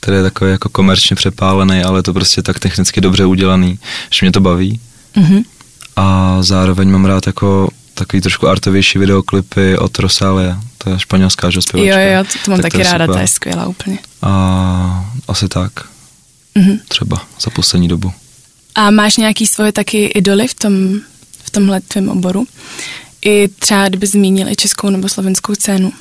který 0.00 0.16
je 0.16 0.22
takový 0.22 0.50
jako 0.50 0.68
komerčně 0.68 1.16
přepálený, 1.16 1.82
ale 1.82 1.98
je 1.98 2.02
to 2.02 2.12
prostě 2.12 2.42
tak 2.42 2.58
technicky 2.58 3.00
dobře 3.00 3.24
udělaný, 3.24 3.78
že 4.10 4.18
mě 4.26 4.32
to 4.32 4.40
baví. 4.40 4.80
Mhm. 5.16 5.42
A 5.96 6.36
zároveň 6.40 6.90
mám 6.90 7.04
rád 7.04 7.26
jako 7.26 7.68
takový 7.94 8.20
trošku 8.20 8.48
artovější 8.48 8.98
videoklipy 8.98 9.78
od 9.78 9.98
Rosalia, 9.98 10.60
to 10.78 10.90
je 10.90 10.98
španělská 10.98 11.50
že, 11.50 11.56
Jo, 11.58 11.62
zpěvačka. 11.62 12.00
jo, 12.00 12.24
to, 12.24 12.38
to 12.44 12.50
mám 12.50 12.60
Tak 12.60 12.72
taky 12.72 12.82
je 12.84 12.92
ráda, 12.92 13.06
ta 13.06 13.20
je 13.20 13.28
skvělá 13.28 13.66
úplně. 13.66 13.98
A 14.22 15.12
asi 15.28 15.48
tak, 15.48 15.72
Mhm. 16.54 16.78
třeba 16.88 17.26
za 17.40 17.50
poslední 17.50 17.88
dobu. 17.88 18.12
A 18.74 18.90
máš 18.90 19.16
nějaký 19.16 19.46
svoje 19.46 19.72
taky 19.72 20.04
idoly 20.04 20.48
v, 20.48 20.54
tom, 20.54 21.00
v 21.44 21.50
tomhle 21.50 21.80
tvém 21.80 22.08
oboru? 22.08 22.46
I 23.24 23.48
třeba, 23.48 23.88
kdyby 23.88 24.06
zmínil 24.06 24.48
i 24.48 24.56
českou 24.56 24.90
nebo 24.90 25.08
slovenskou 25.08 25.54
scénu. 25.54 25.92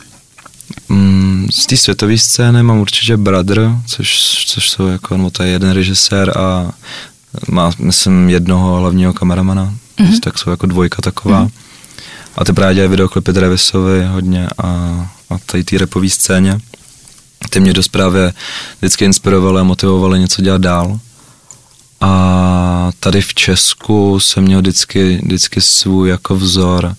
Mm, 0.89 1.47
z 1.51 1.65
té 1.65 1.77
světové 1.77 2.17
scény 2.17 2.63
mám 2.63 2.79
určitě 2.79 3.17
Brother, 3.17 3.71
což, 3.88 4.19
což 4.47 4.69
jsou 4.69 4.88
jako, 4.88 5.17
no 5.17 5.29
to 5.29 5.43
je 5.43 5.49
jeden 5.49 5.71
režisér 5.71 6.38
a 6.38 6.71
má, 7.47 7.71
myslím, 7.79 8.29
jednoho 8.29 8.75
hlavního 8.77 9.13
kameramana, 9.13 9.73
mm-hmm. 9.99 10.19
tak 10.19 10.38
jsou 10.38 10.49
jako 10.49 10.65
dvojka 10.65 11.01
taková. 11.01 11.45
Mm-hmm. 11.45 11.51
A 12.35 12.45
ty 12.45 12.53
právě 12.53 12.75
dělají 12.75 12.89
videoklipy 12.89 13.33
Travisovi 13.33 14.05
hodně 14.05 14.47
a, 14.57 14.67
a 15.29 15.38
tady 15.45 15.63
té 15.63 15.77
repové 15.77 16.09
scéně. 16.09 16.57
Ty 17.49 17.60
mě 17.60 17.73
dost 17.73 17.88
právě 17.88 18.34
vždycky 18.80 19.06
inspirovaly 19.06 19.60
a 19.60 19.63
motivovaly 19.63 20.19
něco 20.19 20.41
dělat 20.41 20.62
dál. 20.62 20.99
A 22.02 22.91
tady 22.99 23.21
v 23.21 23.34
Česku 23.34 24.19
jsem 24.19 24.43
měl 24.43 24.60
vždycky, 24.60 25.19
vždycky 25.23 25.62
svůj 25.62 26.10
jako 26.10 26.36
vzor. 26.36 26.95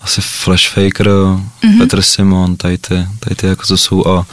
Asi 0.00 0.20
Flashfaker, 0.20 1.08
mm-hmm. 1.08 1.78
Petr 1.78 2.02
Simon, 2.02 2.56
tady 2.56 2.78
ty, 2.78 3.06
tady 3.20 3.36
ty 3.36 3.46
jako 3.46 3.66
to 3.66 3.78
jsou 3.78 4.02
o 4.06 4.26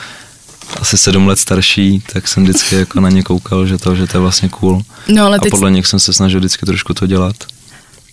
asi 0.81 0.97
sedm 0.97 1.27
let 1.27 1.39
starší, 1.39 2.03
tak 2.13 2.27
jsem 2.27 2.43
vždycky 2.43 2.75
jako 2.75 2.99
na 2.99 3.09
ně 3.09 3.23
koukal, 3.23 3.67
že 3.67 3.77
to, 3.77 3.95
že 3.95 4.07
to 4.07 4.17
je 4.17 4.21
vlastně 4.21 4.49
cool. 4.49 4.81
No, 5.07 5.25
ale 5.25 5.37
A 5.37 5.49
podle 5.49 5.71
nich 5.71 5.87
jsem 5.87 5.99
se 5.99 6.13
snažil 6.13 6.39
vždycky 6.39 6.65
trošku 6.65 6.93
to 6.93 7.07
dělat. 7.07 7.35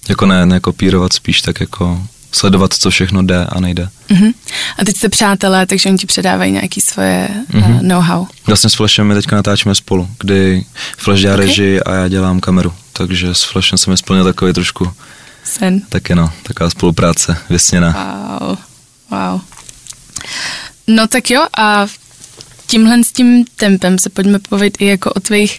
Jako 0.08 0.26
ne, 0.26 0.46
ne 0.46 0.60
kopírovat, 0.60 1.12
spíš 1.12 1.42
tak 1.42 1.60
jako 1.60 2.02
sledovat, 2.32 2.74
co 2.74 2.90
všechno 2.90 3.22
jde 3.22 3.44
a 3.46 3.60
nejde. 3.60 3.88
uh-huh. 4.10 4.32
a 4.78 4.84
teď 4.84 4.96
jste 4.96 5.08
přátelé, 5.08 5.66
takže 5.66 5.88
oni 5.88 5.98
ti 5.98 6.06
předávají 6.06 6.52
nějaký 6.52 6.80
svoje 6.80 7.28
Mhm. 7.52 7.72
uh, 7.74 7.82
know-how. 7.82 8.26
Vlastně 8.46 8.70
s 8.70 8.74
Flashem 8.74 9.06
my 9.06 9.14
teďka 9.14 9.36
natáčíme 9.36 9.74
spolu, 9.74 10.08
kdy 10.18 10.64
Flash 10.96 11.20
dělá 11.20 11.34
Ok. 11.34 11.38
okay. 11.38 11.46
režii 11.48 11.80
a 11.80 11.94
já 11.94 12.08
dělám 12.08 12.40
kameru. 12.40 12.72
Takže 12.92 13.34
s 13.34 13.42
Flashem 13.42 13.78
jsem 13.78 13.96
splnil 13.96 14.24
takový 14.24 14.52
trošku, 14.52 14.92
Sen. 15.44 15.80
taky 15.88 16.14
no, 16.14 16.32
taková 16.42 16.70
spolupráce 16.70 17.36
vysněná. 17.50 17.90
Wow, 18.40 18.56
wow. 19.10 19.40
No 20.86 21.06
tak 21.06 21.30
jo 21.30 21.46
a 21.58 21.86
tímhle 22.70 23.04
s 23.04 23.12
tím 23.12 23.44
tempem 23.56 23.98
se 23.98 24.10
pojďme 24.10 24.38
povědět 24.38 24.76
i 24.80 24.86
jako 24.86 25.12
o 25.12 25.20
tvých 25.20 25.58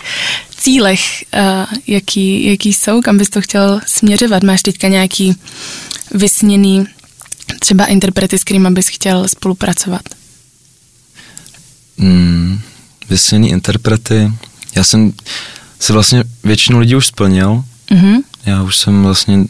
cílech, 0.58 1.24
uh, 1.34 1.78
jaký, 1.88 2.45
jaký 2.45 2.74
jsou, 2.74 3.02
kam 3.02 3.17
bys 3.17 3.30
to 3.30 3.41
chtěl 3.41 3.82
směřovat. 3.88 4.43
Máš 4.43 4.62
teďka 4.62 4.88
nějaký 4.88 5.36
vysněný 6.12 6.86
třeba 7.60 7.86
interprety, 7.86 8.39
s 8.39 8.43
kterými 8.43 8.69
bys 8.69 8.88
chtěl 8.88 9.28
spolupracovat? 9.28 10.02
Mm, 11.97 12.60
vysněný 13.10 13.50
interprety. 13.50 14.32
Já 14.76 14.84
jsem 14.84 15.13
si 15.80 15.93
vlastně 15.93 16.24
většinu 16.43 16.80
lidí 16.80 16.95
už 16.95 17.08
splnil. 17.08 17.63
Mhm. 17.89 18.21
Já 18.45 18.63
už 18.63 18.78
jsem 18.78 19.04
vlastně 19.04 19.45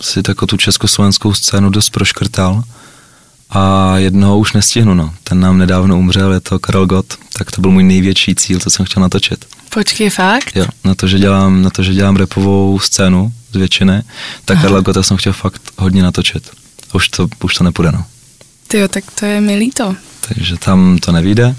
si 0.00 0.22
tako 0.22 0.46
tu 0.46 0.56
československou 0.56 1.34
scénu 1.34 1.70
dost 1.70 1.90
proškrtal 1.90 2.64
a 3.50 3.92
jednoho 3.98 4.38
už 4.38 4.52
nestihnu, 4.52 4.94
no. 4.94 5.14
Ten 5.24 5.40
nám 5.40 5.58
nedávno 5.58 5.98
umřel, 5.98 6.32
je 6.32 6.40
to 6.40 6.58
Karel 6.58 6.86
Gott, 6.86 7.14
tak 7.38 7.50
to 7.50 7.60
byl 7.60 7.70
můj 7.70 7.82
největší 7.82 8.34
cíl, 8.34 8.58
co 8.58 8.70
jsem 8.70 8.86
chtěl 8.86 9.00
natočit. 9.02 9.44
Počkej, 9.74 10.10
fakt? 10.10 10.56
Jo, 10.56 10.66
na 10.84 10.94
to, 10.94 11.08
že 11.08 11.18
dělám, 11.18 11.62
na 11.62 11.70
to, 11.70 11.82
že 11.82 11.94
dělám 11.94 12.16
repovou 12.16 12.78
scénu 12.78 13.32
z 13.52 13.56
většiny, 13.56 14.02
tak 14.44 14.56
Aha. 14.56 14.62
Karla 14.62 14.80
Gotta 14.80 15.02
jsem 15.02 15.16
chtěl 15.16 15.32
fakt 15.32 15.62
hodně 15.78 16.02
natočit. 16.02 16.50
Už 16.92 17.08
to, 17.08 17.28
už 17.44 17.54
to 17.54 17.64
nepůjde, 17.64 17.92
no. 17.92 18.04
Ty 18.68 18.78
jo, 18.78 18.88
tak 18.88 19.04
to 19.20 19.26
je 19.26 19.40
mi 19.40 19.56
líto. 19.56 19.96
takže 20.28 20.56
tam 20.56 20.98
to 20.98 21.12
nevíde. 21.12 21.56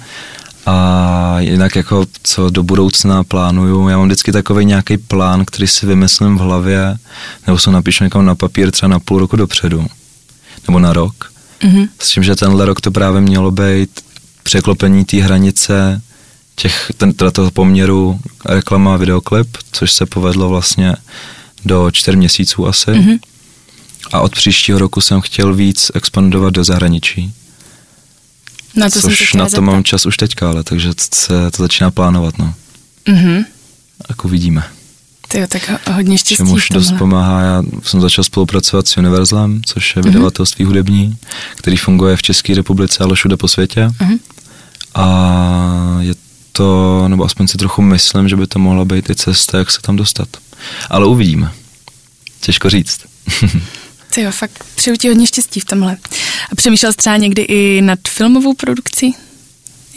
A 0.65 1.35
jinak 1.39 1.75
jako 1.75 2.05
co 2.23 2.49
do 2.49 2.63
budoucna 2.63 3.23
plánuju, 3.23 3.87
já 3.89 3.97
mám 3.97 4.07
vždycky 4.07 4.31
takový 4.31 4.65
nějaký 4.65 4.97
plán, 4.97 5.45
který 5.45 5.67
si 5.67 5.85
vymyslím 5.85 6.37
v 6.37 6.41
hlavě, 6.41 6.97
nebo 7.47 7.59
se 7.59 7.71
napíšu 7.71 8.03
někam 8.03 8.25
na 8.25 8.35
papír 8.35 8.71
třeba 8.71 8.89
na 8.89 8.99
půl 8.99 9.19
roku 9.19 9.35
dopředu, 9.35 9.87
nebo 10.67 10.79
na 10.79 10.93
rok. 10.93 11.31
Mhm. 11.63 11.87
S 11.99 12.09
tím, 12.09 12.23
že 12.23 12.35
tenhle 12.35 12.65
rok 12.65 12.81
to 12.81 12.91
právě 12.91 13.21
mělo 13.21 13.51
být 13.51 13.89
překlopení 14.43 15.05
té 15.05 15.17
hranice 15.17 16.01
těch, 16.55 16.91
ten, 16.97 17.13
teda 17.13 17.31
toho 17.31 17.51
poměru 17.51 18.19
reklama 18.45 18.93
a 18.93 18.97
videoklip, 18.97 19.57
což 19.71 19.91
se 19.91 20.05
povedlo 20.05 20.49
vlastně 20.49 20.95
do 21.65 21.91
čtyř 21.91 22.15
měsíců 22.15 22.67
asi. 22.67 22.91
Mhm. 22.91 23.17
A 24.11 24.19
od 24.21 24.35
příštího 24.35 24.79
roku 24.79 25.01
jsem 25.01 25.21
chtěl 25.21 25.53
víc 25.53 25.91
expandovat 25.93 26.53
do 26.53 26.63
zahraničí. 26.63 27.33
Na 28.75 28.89
to 28.89 29.01
což 29.01 29.33
na 29.33 29.45
to 29.45 29.49
zeptat. 29.49 29.61
mám 29.61 29.83
čas 29.83 30.05
už 30.05 30.17
teďka, 30.17 30.49
ale 30.49 30.63
takže 30.63 30.89
se 31.13 31.51
to 31.51 31.63
začíná 31.63 31.91
plánovat, 31.91 32.37
no. 32.37 32.53
Mhm. 33.07 33.45
Tak 34.07 34.25
uvidíme. 34.25 34.63
Ty 35.31 35.39
jo, 35.39 35.47
tak 35.49 35.69
ho- 35.69 35.93
hodně 35.93 36.17
štěstí 36.17 36.35
Čemuž 36.35 36.69
dost 36.69 36.91
pomáhá, 36.91 37.41
já 37.41 37.63
jsem 37.83 38.01
začal 38.01 38.23
spolupracovat 38.23 38.87
s 38.87 38.97
Universlem, 38.97 39.61
což 39.65 39.95
je 39.95 40.01
vydavatelství 40.01 40.65
hudební, 40.65 41.17
který 41.55 41.77
funguje 41.77 42.15
v 42.17 42.21
České 42.21 42.55
republice, 42.55 43.03
ale 43.03 43.15
všude 43.15 43.37
po 43.37 43.47
světě. 43.47 43.91
Mhm. 44.01 44.19
A 44.95 45.97
je 45.99 46.13
to, 46.51 47.05
nebo 47.07 47.23
aspoň 47.25 47.47
si 47.47 47.57
trochu 47.57 47.81
myslím, 47.81 48.29
že 48.29 48.35
by 48.35 48.47
to 48.47 48.59
mohla 48.59 48.85
být 48.85 49.09
i 49.09 49.15
cesta, 49.15 49.57
jak 49.57 49.71
se 49.71 49.81
tam 49.81 49.95
dostat. 49.95 50.27
Ale 50.89 51.05
uvidíme. 51.05 51.51
Těžko 52.41 52.69
říct. 52.69 52.99
Ty 54.13 54.21
jo, 54.21 54.31
fakt 54.31 54.63
přeju 54.75 54.95
ti 54.97 55.07
hodně 55.07 55.27
štěstí 55.27 55.59
v 55.59 55.65
tomhle. 55.65 55.97
A 56.51 56.55
přemýšlel 56.55 56.91
jsi 56.91 56.97
třeba 56.97 57.17
někdy 57.17 57.41
i 57.41 57.81
nad 57.81 57.99
filmovou 58.07 58.53
produkcí? 58.53 59.15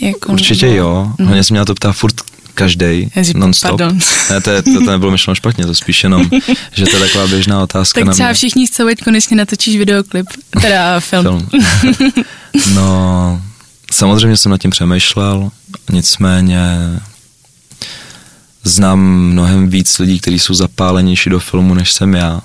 Jako, 0.01 0.33
Určitě 0.33 0.67
nebo- 0.67 0.79
jo, 0.79 1.13
Mhm. 1.19 1.27
hlavně 1.29 1.45
se 1.45 1.53
mě 1.55 1.59
na 1.59 1.65
to 1.65 1.75
ptá 1.75 1.93
furt 1.93 2.15
každý, 2.55 3.11
non-stop. 3.35 3.71
pardon. 3.79 3.99
Ne, 4.31 4.41
to, 4.41 4.51
je, 4.51 4.63
to, 4.63 4.71
to 4.85 4.91
nebylo 4.91 5.11
myšleno 5.13 5.35
špatně, 5.35 5.67
to 5.67 5.75
spíš 5.75 6.03
jenom, 6.03 6.31
že 6.73 6.85
to 6.85 6.97
je 6.97 7.03
taková 7.03 7.27
běžná 7.27 7.63
otázka 7.63 8.01
Tak 8.01 8.07
na 8.07 8.13
třeba 8.13 8.29
mě. 8.29 8.35
všichni 8.35 8.67
chcou, 8.67 8.87
ať 8.89 9.03
konečně 9.05 9.37
natočíš 9.37 9.77
videoklip, 9.77 10.27
teda 10.61 11.01
film. 11.01 11.25
Film. 11.25 11.49
No, 12.75 13.43
samozřejmě 13.93 14.37
jsem 14.37 14.51
nad 14.53 14.59
tím 14.61 14.71
přemýšlel, 14.71 15.51
nicméně 15.93 16.61
znám 18.65 19.01
mnohem 19.01 19.69
víc 19.71 19.99
lidí, 19.99 20.21
kteří 20.21 20.39
jsou 20.39 20.55
zapálenější 20.55 21.31
do 21.31 21.41
filmu, 21.41 21.75
než 21.75 21.93
jsem 21.93 22.15
já. 22.15 22.41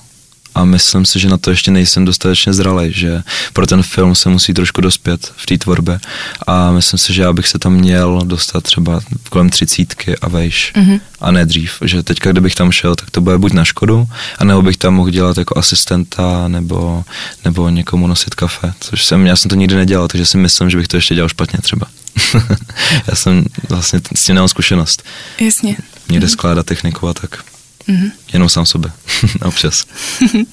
A 0.55 0.65
myslím 0.65 1.05
si, 1.05 1.19
že 1.19 1.29
na 1.29 1.37
to 1.37 1.49
ještě 1.49 1.71
nejsem 1.71 2.05
dostatečně 2.05 2.53
zralý, 2.53 2.93
že 2.93 3.23
pro 3.53 3.67
ten 3.67 3.83
film 3.83 4.15
se 4.15 4.29
musí 4.29 4.53
trošku 4.53 4.81
dospět 4.81 5.31
v 5.37 5.45
té 5.45 5.57
tvorbě 5.57 5.99
a 6.47 6.71
myslím 6.71 6.97
si, 6.97 7.13
že 7.13 7.21
já 7.21 7.33
bych 7.33 7.47
se 7.47 7.59
tam 7.59 7.73
měl 7.73 8.21
dostat 8.23 8.63
třeba 8.63 9.01
kolem 9.29 9.49
třicítky 9.49 10.17
a 10.17 10.29
vejš 10.29 10.73
mm-hmm. 10.75 10.99
a 11.21 11.31
ne 11.31 11.45
dřív, 11.45 11.73
že 11.85 12.03
teďka 12.03 12.31
kdybych 12.31 12.55
tam 12.55 12.71
šel, 12.71 12.95
tak 12.95 13.09
to 13.09 13.21
bude 13.21 13.37
buď 13.37 13.53
na 13.53 13.65
škodu, 13.65 14.07
a 14.37 14.43
nebo 14.43 14.61
bych 14.61 14.77
tam 14.77 14.93
mohl 14.93 15.09
dělat 15.09 15.37
jako 15.37 15.57
asistenta 15.57 16.47
nebo, 16.47 17.03
nebo 17.45 17.69
někomu 17.69 18.07
nosit 18.07 18.35
kafe, 18.35 18.73
což 18.79 19.05
jsem, 19.05 19.25
já 19.25 19.35
jsem 19.35 19.49
to 19.49 19.55
nikdy 19.55 19.75
nedělal, 19.75 20.07
takže 20.07 20.25
si 20.25 20.37
myslím, 20.37 20.69
že 20.69 20.77
bych 20.77 20.87
to 20.87 20.97
ještě 20.97 21.15
dělal 21.15 21.29
špatně 21.29 21.59
třeba. 21.61 21.87
já 23.07 23.15
jsem 23.15 23.45
vlastně 23.69 24.01
s 24.15 24.25
tím 24.25 24.35
nemám 24.35 24.47
zkušenost. 24.47 25.03
Jasně. 25.39 25.77
Někde 26.09 26.27
mm-hmm. 26.27 26.31
skládat 26.31 26.65
techniku 26.65 27.07
a 27.07 27.13
tak. 27.13 27.43
Mm-hmm. 27.89 28.11
Jenom 28.33 28.49
sám 28.49 28.65
sobě. 28.65 28.91
Občas. 29.45 29.85
uh, 30.33 30.45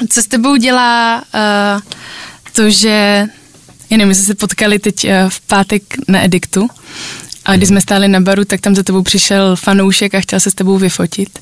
co 0.10 0.22
s 0.22 0.26
tebou 0.26 0.56
dělá 0.56 1.22
uh, 1.34 1.80
to, 2.52 2.70
že 2.70 3.26
já 3.90 3.96
nevím, 3.96 4.14
jsme 4.14 4.24
se 4.24 4.34
potkali 4.34 4.78
teď 4.78 5.04
uh, 5.04 5.10
v 5.28 5.40
pátek 5.40 5.82
na 6.08 6.24
Ediktu 6.24 6.68
a 7.44 7.56
když 7.56 7.68
jsme 7.68 7.80
stáli 7.80 8.08
na 8.08 8.20
baru, 8.20 8.44
tak 8.44 8.60
tam 8.60 8.74
za 8.74 8.82
tebou 8.82 9.02
přišel 9.02 9.56
fanoušek 9.56 10.14
a 10.14 10.20
chtěl 10.20 10.40
se 10.40 10.50
s 10.50 10.54
tebou 10.54 10.78
vyfotit. 10.78 11.38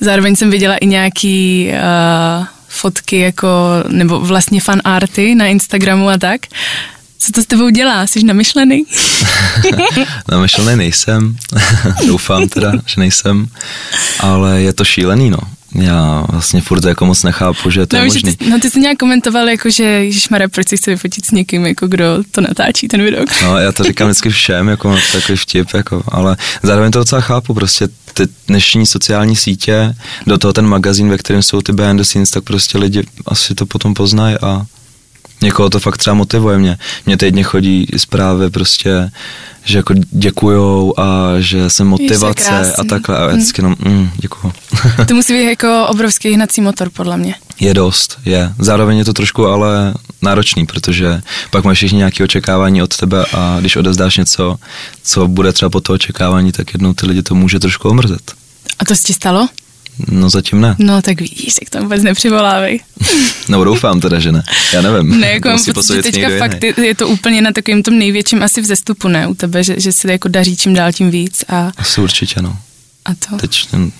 Zároveň 0.00 0.36
jsem 0.36 0.50
viděla 0.50 0.76
i 0.76 0.86
nějaký 0.86 1.70
uh, 1.70 2.46
fotky 2.68 3.18
jako, 3.18 3.48
nebo 3.88 4.20
vlastně 4.20 4.60
fanarty 4.60 5.34
na 5.34 5.46
Instagramu 5.46 6.08
a 6.08 6.18
tak. 6.18 6.40
Co 7.24 7.32
to 7.32 7.42
s 7.42 7.46
tebou 7.46 7.70
dělá? 7.70 8.06
Jsi 8.06 8.24
namyšlený? 8.24 8.84
namyšlený 10.30 10.76
nejsem. 10.76 11.36
Doufám 12.06 12.48
teda, 12.48 12.72
že 12.86 13.00
nejsem. 13.00 13.46
Ale 14.20 14.62
je 14.62 14.72
to 14.72 14.84
šílený, 14.84 15.30
no. 15.30 15.38
Já 15.74 16.24
vlastně 16.28 16.60
furt 16.60 16.84
jako 16.84 17.06
moc 17.06 17.22
nechápu, 17.22 17.70
že 17.70 17.86
to 17.86 17.96
no, 17.96 18.02
je 18.02 18.08
možný. 18.08 18.36
Ty, 18.36 18.50
no 18.50 18.60
ty 18.60 18.70
jsi 18.70 18.80
nějak 18.80 18.98
komentoval, 18.98 19.48
jako, 19.48 19.70
že 19.70 19.82
Ježišmarja, 19.84 20.48
proč 20.48 20.68
si 20.68 20.76
chce 20.76 20.90
vyfotit 20.90 21.26
s 21.26 21.30
někým, 21.30 21.66
jako 21.66 21.86
kdo 21.86 22.04
to 22.30 22.40
natáčí, 22.40 22.88
ten 22.88 23.02
video. 23.02 23.24
No 23.42 23.58
já 23.58 23.72
to 23.72 23.84
říkám 23.84 24.08
vždycky 24.08 24.30
všem, 24.30 24.68
jako 24.68 24.98
takový 25.12 25.38
vtip, 25.38 25.74
jako, 25.74 26.02
ale 26.08 26.36
zároveň 26.62 26.92
to 26.92 26.98
docela 26.98 27.20
chápu, 27.20 27.54
prostě 27.54 27.88
ty 28.14 28.22
dnešní 28.48 28.86
sociální 28.86 29.36
sítě, 29.36 29.94
do 30.26 30.38
toho 30.38 30.52
ten 30.52 30.66
magazín, 30.66 31.08
ve 31.08 31.18
kterém 31.18 31.42
jsou 31.42 31.60
ty 31.60 31.72
behind 31.72 32.00
the 32.00 32.04
scenes, 32.04 32.30
tak 32.30 32.44
prostě 32.44 32.78
lidi 32.78 33.04
asi 33.26 33.54
to 33.54 33.66
potom 33.66 33.94
poznají 33.94 34.36
a 34.42 34.66
někoho 35.42 35.70
to 35.70 35.80
fakt 35.80 35.96
třeba 35.96 36.14
motivuje 36.14 36.58
mě. 36.58 36.78
Mně 37.06 37.16
teď 37.16 37.42
chodí 37.42 37.86
zprávy 37.96 38.50
prostě, 38.50 39.10
že 39.64 39.78
jako 39.78 39.94
děkujou 40.10 41.00
a 41.00 41.34
že 41.38 41.70
jsem 41.70 41.86
motivace 41.86 42.72
a 42.78 42.84
takhle 42.84 43.18
a 43.18 43.20
já 43.20 43.36
vždycky 43.36 43.60
jenom 43.60 43.76
mm, 43.78 44.10
děkuju. 44.16 44.52
to 45.08 45.14
musí 45.14 45.32
být 45.32 45.44
jako 45.44 45.86
obrovský 45.88 46.32
hnací 46.32 46.60
motor 46.60 46.90
podle 46.90 47.16
mě. 47.16 47.34
Je 47.60 47.74
dost, 47.74 48.18
je. 48.24 48.54
Zároveň 48.58 48.98
je 48.98 49.04
to 49.04 49.12
trošku 49.12 49.46
ale 49.46 49.94
náročný, 50.22 50.66
protože 50.66 51.22
pak 51.50 51.64
máš 51.64 51.76
všichni 51.76 51.98
nějaké 51.98 52.24
očekávání 52.24 52.82
od 52.82 52.96
tebe 52.96 53.24
a 53.32 53.56
když 53.60 53.76
odezdáš 53.76 54.16
něco, 54.16 54.56
co 55.02 55.28
bude 55.28 55.52
třeba 55.52 55.70
po 55.70 55.80
to 55.80 55.92
očekávání, 55.92 56.52
tak 56.52 56.72
jednou 56.72 56.94
ty 56.94 57.06
lidi 57.06 57.22
to 57.22 57.34
může 57.34 57.60
trošku 57.60 57.88
omrzet. 57.88 58.32
A 58.78 58.84
to 58.84 58.96
se 58.96 59.02
ti 59.02 59.14
stalo? 59.14 59.48
No 60.08 60.30
zatím 60.30 60.60
ne. 60.60 60.76
No 60.78 61.02
tak 61.02 61.20
vidíš, 61.20 61.54
tak 61.54 61.70
to 61.70 61.82
vůbec 61.82 62.02
nepřivolávej. 62.02 62.80
no 63.48 63.64
doufám 63.64 64.00
teda, 64.00 64.20
že 64.20 64.32
ne. 64.32 64.42
Já 64.72 64.82
nevím. 64.82 65.20
Ne, 65.20 65.32
jako 65.32 65.48
mám 65.48 65.58
pocit, 65.74 65.94
že 65.94 66.02
teďka 66.02 66.28
fakt 66.38 66.64
je, 66.64 66.74
je 66.86 66.94
to 66.94 67.08
úplně 67.08 67.42
na 67.42 67.52
takovým 67.52 67.82
tom 67.82 67.98
největším 67.98 68.42
asi 68.42 68.60
vzestupu, 68.60 69.08
ne, 69.08 69.26
u 69.26 69.34
tebe, 69.34 69.64
že, 69.64 69.80
že 69.80 69.92
se 69.92 70.12
jako 70.12 70.28
daří 70.28 70.56
čím 70.56 70.74
dál 70.74 70.92
tím 70.92 71.10
víc. 71.10 71.44
A... 71.48 71.72
Asi 71.76 72.00
určitě, 72.00 72.42
no. 72.42 72.58
A 73.04 73.10
to? 73.14 73.36
Teď 73.36 73.66
ten, 73.70 73.92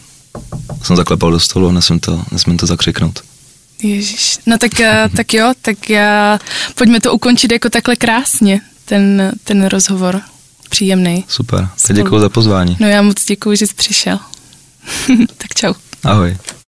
jsem 0.82 0.96
zaklepal 0.96 1.30
do 1.30 1.40
stolu 1.40 1.68
a 1.68 1.72
nesmím 1.72 2.00
to, 2.00 2.24
nesmím 2.32 2.56
to 2.56 2.66
zakřiknout. 2.66 3.22
Ježíš. 3.82 4.38
No 4.46 4.58
tak, 4.58 4.80
eh, 4.80 5.08
tak 5.16 5.34
jo, 5.34 5.52
tak 5.62 5.90
já, 5.90 6.38
pojďme 6.74 7.00
to 7.00 7.14
ukončit 7.14 7.52
jako 7.52 7.70
takhle 7.70 7.96
krásně, 7.96 8.60
ten, 8.84 9.32
ten 9.44 9.66
rozhovor. 9.66 10.20
Příjemný. 10.68 11.24
Super, 11.28 11.68
tak 11.86 11.96
děkuji 11.96 12.20
za 12.20 12.28
pozvání. 12.28 12.76
No 12.80 12.86
já 12.88 13.02
moc 13.02 13.24
děkuji, 13.24 13.56
že 13.56 13.66
jsi 13.66 13.74
přišel. 13.74 14.18
tak 15.40 15.50
čau. 15.54 15.72
Ahoj. 16.04 16.61